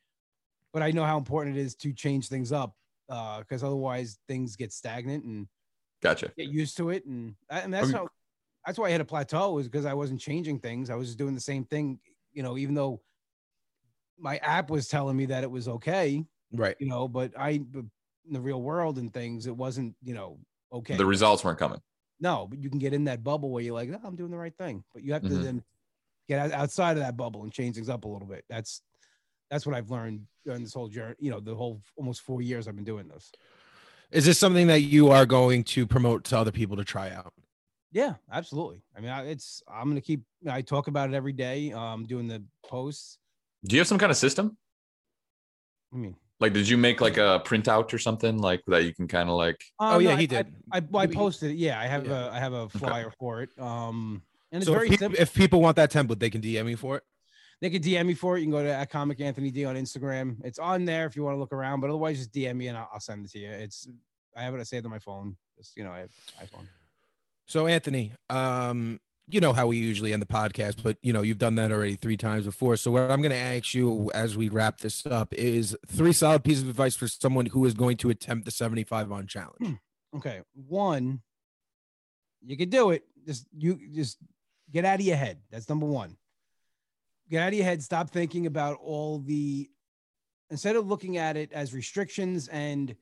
[0.74, 2.76] but I know how important it is to change things up,
[3.10, 5.47] uh, because otherwise things get stagnant and
[6.01, 6.36] Gotcha.
[6.38, 7.93] get used to it, and and that's Okay.
[7.93, 8.10] how
[8.66, 10.89] that's why I hit a plateau was because I wasn't changing things.
[10.89, 12.01] I was just doing the same thing,
[12.34, 13.03] you know, even though
[14.18, 16.78] my app was telling me that it was okay, Right.
[16.78, 17.91] you know, but I in
[18.34, 20.39] the real world and things, it wasn't, you know,
[20.72, 20.97] okay.
[20.97, 21.82] The results weren't coming.
[22.20, 24.38] No, but you can get in that bubble where you're like, "Oh, I'm doing the
[24.38, 24.84] right thing.
[24.93, 25.39] But you have to Mhm.
[25.39, 25.64] then
[26.28, 28.45] get outside of that bubble and change things up a little bit.
[28.49, 28.82] That's
[29.51, 31.15] that's what I've learned during this whole journey.
[31.19, 33.32] You know, the whole almost four years I've been doing this.
[34.11, 37.34] Is this something that you are going to promote to other people to try out?
[37.91, 38.82] Yeah, absolutely.
[38.95, 40.21] I mean, I, it's I'm gonna keep.
[40.49, 41.71] I talk about it every day.
[41.71, 43.17] Um, doing the posts.
[43.65, 44.57] Do you have some kind of system?
[45.93, 48.84] I mean, Like, did you make like a printout or something like that?
[48.84, 49.63] You can kind of like.
[49.80, 50.53] Oh um, yeah, no, he I- did.
[50.71, 51.55] I, I, well, I posted it.
[51.57, 52.26] Yeah, I have Yeah.
[52.26, 53.49] a I have a flyer for it.
[53.57, 54.21] Um,
[54.56, 55.22] and it's so very if, peop- simple.
[55.22, 57.03] if people want that template, they can DM me for it.
[57.62, 58.39] They can DM me for it.
[58.39, 60.38] You can go to at Comic Anthony D on Instagram.
[60.43, 61.82] It's on there if you want to look around.
[61.82, 63.49] But otherwise, just DM me and I'll, I'll send it to you.
[63.49, 63.88] It's
[64.36, 65.36] I have it saved on my phone.
[65.58, 66.68] Just you know, I have iPhone.
[67.47, 71.38] So Anthony, um, you know how we usually end the podcast, but you know you've
[71.38, 72.78] done that already three times before.
[72.78, 76.43] So what I'm going to ask you as we wrap this up is three solid
[76.43, 79.80] pieces of advice for someone who is going to attempt the 75 on challenge.
[80.16, 81.22] Okay, one,
[82.41, 83.03] you can do it.
[83.26, 84.18] Just you just
[84.76, 85.39] get out of your head.
[85.49, 86.17] That's number one.
[87.30, 87.82] Get out of your head.
[87.82, 89.69] Stop thinking about all the.
[90.51, 92.95] Instead of looking at it as restrictions and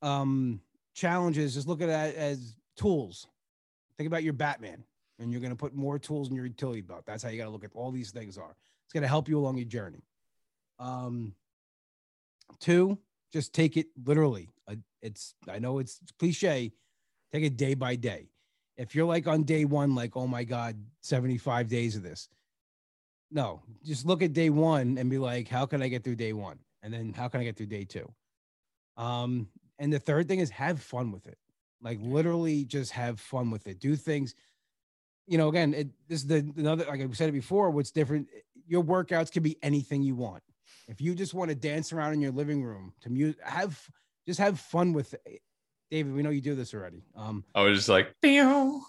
[0.00, 0.60] um
[0.94, 3.26] challenges, just look at it as tools.
[3.98, 4.84] Think about your Batman,
[5.18, 7.02] and you're going to put more tools in your utility belt.
[7.04, 8.54] That's how you got to look at all these things are.
[8.84, 10.04] It's going to help you along your journey.
[10.78, 11.34] Um,
[12.60, 12.96] two,
[13.32, 14.50] just take it literally.
[15.02, 16.72] It's I know it's cliche.
[17.32, 18.28] Take it day by day.
[18.76, 22.28] If you're like on day one, like oh my god, 75 days of this.
[23.30, 26.32] No, just look at day one and be like, how can I get through day
[26.32, 26.58] one?
[26.82, 28.08] And then how can I get through day two?
[28.96, 29.48] Um,
[29.78, 31.38] and the third thing is have fun with it.
[31.82, 33.80] Like literally just have fun with it.
[33.80, 34.34] Do things,
[35.26, 38.28] you know, again, it, this is the another, like I said it before, what's different,
[38.66, 40.42] your workouts can be anything you want.
[40.88, 43.80] If you just want to dance around in your living room to music, have
[44.26, 45.42] just have fun with it.
[45.90, 47.02] David, we know you do this already.
[47.16, 48.82] Um, I was just like, "Pew,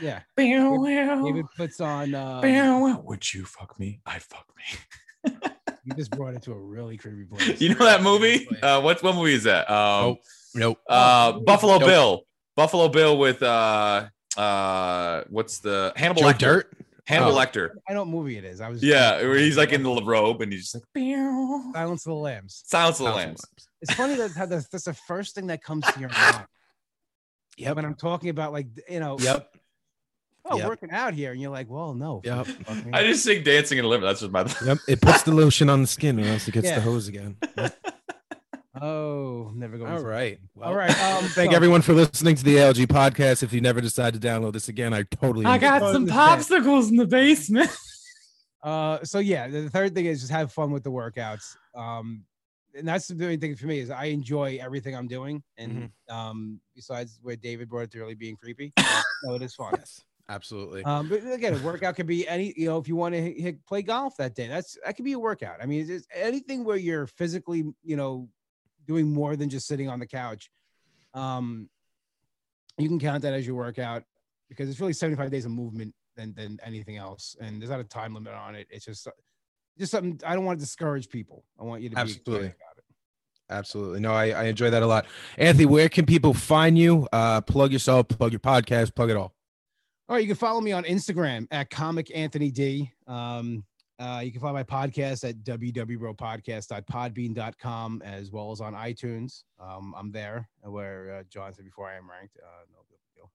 [0.00, 0.20] yeah.
[0.36, 4.00] pew, David pew, puts on um, pew." Would you fuck me?
[4.06, 5.32] I fuck me.
[5.84, 7.60] you just brought it to a really creepy place.
[7.60, 8.48] You know that movie?
[8.62, 9.70] Uh, what what movie is that?
[9.70, 10.18] Um, Nope.
[10.54, 10.78] Nope.
[10.88, 11.88] uh, Buffalo Nope.
[11.88, 12.22] Bill.
[12.56, 16.38] Buffalo Bill with uh uh what's the Hannibal Joe Lecter?
[16.38, 16.76] Dirt.
[17.08, 17.44] Hannibal Oh.
[17.44, 17.70] Lecter.
[17.88, 18.60] I know what movie it is.
[18.60, 22.04] I was Yeah, where he's like in the robe and he's just like "Pew." Silence
[22.04, 22.62] of the Lambs.
[22.66, 23.42] Silence of the Lambs.
[23.80, 26.44] It's funny that how that's, that's the first thing that comes to your mind
[27.56, 29.56] Yeah, when I'm talking about like you know, Yep.
[30.50, 30.66] oh, Yep.
[30.68, 32.46] working out here, and you're like, well, no, Yep.
[32.92, 34.04] I just think dancing in the liver.
[34.04, 34.78] That's just my Yep.
[34.86, 36.74] It puts the lotion on the skin or else it gets Yeah.
[36.74, 37.36] the hose again.
[38.80, 39.92] oh, never going.
[39.92, 40.38] All right.
[40.60, 40.90] all right.
[40.90, 43.42] Um, Thank so- everyone for listening to the ALG podcast.
[43.42, 46.40] If you never decide to download this again, I totally I got some understand.
[46.64, 47.70] popsicles in the basement.
[48.60, 51.54] Uh, so yeah, the the third thing is just have fun with the workouts.
[51.76, 52.24] Um,
[52.74, 55.44] and that's the main thing for me is I enjoy everything I'm doing.
[55.56, 58.72] And um, besides where David brought it to really being creepy,
[59.22, 59.74] no, it is fun.
[59.76, 60.82] Yes, absolutely.
[60.82, 63.38] Um, but again, a workout could be any, you know, if you want to hit,
[63.40, 65.62] hit, play golf that day, that's that could be a workout.
[65.62, 68.28] I mean, it's just anything where you're physically, you know,
[68.88, 70.50] doing more than just sitting on the couch.
[71.14, 71.68] Um,
[72.78, 74.02] you can count that as your workout
[74.48, 77.84] because it's really 75 days of movement than than anything else, and there's not a
[77.84, 78.66] time limit on it.
[78.70, 79.06] It's just
[79.78, 81.44] just something I don't want to discourage people.
[81.60, 82.46] I want you to be Absolutely.
[82.46, 82.84] about it.
[83.50, 84.00] Absolutely.
[84.00, 85.06] No, I, I enjoy that a lot.
[85.38, 87.08] Anthony, where can people find you?
[87.12, 89.34] Uh, plug yourself, plug your podcast, plug it all.
[90.08, 92.92] All right, you can follow me on Instagram at Comic Anthony D.
[93.06, 93.64] Um,
[93.98, 99.42] uh, you can find my podcast at www.podcast.podbean.com as well as on iTunes.
[99.58, 102.36] Um, I'm there where uh, John said before I am ranked.
[102.36, 103.32] Uh, no big deal.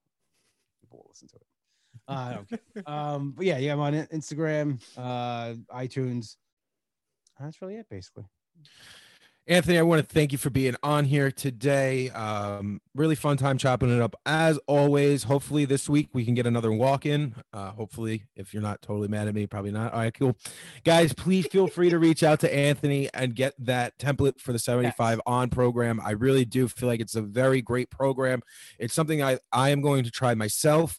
[0.80, 1.42] People will listen to it.
[2.08, 2.56] Uh, okay.
[2.86, 6.36] um, but yeah, yeah, I'm on Instagram, uh, iTunes.
[7.38, 8.24] That's really it, basically.
[9.46, 12.08] Anthony, I want to thank you for being on here today.
[12.10, 15.24] Um, really fun time chopping it up as always.
[15.24, 17.34] Hopefully this week we can get another walk in.
[17.52, 19.92] Uh, hopefully, if you're not totally mad at me, probably not.
[19.92, 20.34] All right, cool.
[20.84, 24.58] Guys, please feel free to reach out to Anthony and get that template for the
[24.60, 26.00] 75 on program.
[26.02, 28.40] I really do feel like it's a very great program.
[28.78, 30.98] It's something I, I am going to try myself.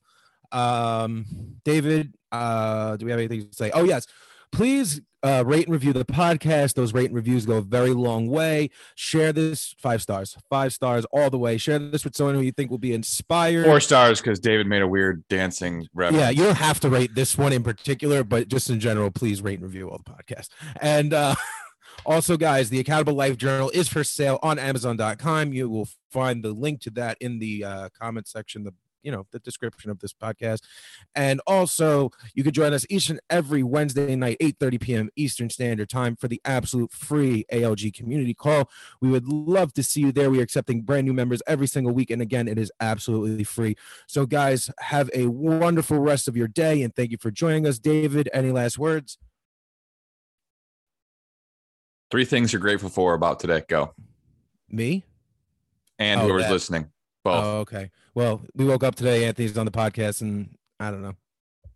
[0.52, 1.26] Um,
[1.64, 3.72] David, uh, do we have anything to say?
[3.72, 4.06] Oh, yes.
[4.52, 6.76] Please uh, rate and review the podcast.
[6.76, 8.70] Those rate and reviews go a very long way.
[8.94, 11.58] Share this five stars, five stars all the way.
[11.58, 13.66] Share this with someone who you think will be inspired.
[13.66, 16.22] Four stars because David made a weird dancing reference.
[16.22, 19.42] Yeah, you don't have to rate this one in particular, but just in general, please
[19.42, 20.50] rate and review all the podcasts.
[20.80, 21.36] And uh,
[22.06, 25.54] also, guys, the Accountable Life Journal is for sale on Amazon.com.
[25.54, 28.74] You will find the link to that in the uh, comment section, the
[29.06, 30.62] you know the description of this podcast
[31.14, 35.50] and also you can join us each and every wednesday night 8 30 p.m eastern
[35.50, 40.12] standard time for the absolute free alg community call we would love to see you
[40.12, 43.44] there we are accepting brand new members every single week and again it is absolutely
[43.44, 43.76] free
[44.08, 47.78] so guys have a wonderful rest of your day and thank you for joining us
[47.78, 49.18] david any last words
[52.12, 53.64] Three things you're grateful for about today.
[53.68, 53.94] Go.
[54.70, 55.04] me
[56.00, 56.52] And Oh, whoever's that.
[56.52, 56.90] listening.
[57.24, 57.44] Both.
[57.44, 61.14] oh okay well we woke up today anthony's on the podcast and i don't know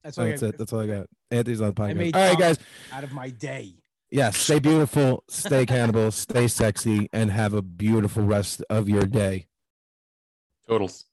[0.04, 0.26] That's all.
[0.26, 2.58] I it that's all i got anthony's on the I podcast made all right guys
[2.92, 3.76] out of my day.
[4.12, 9.46] Yes, stay beautiful, stay cannibal, stay sexy, and have a beautiful rest of your day.
[10.68, 11.06] Totals.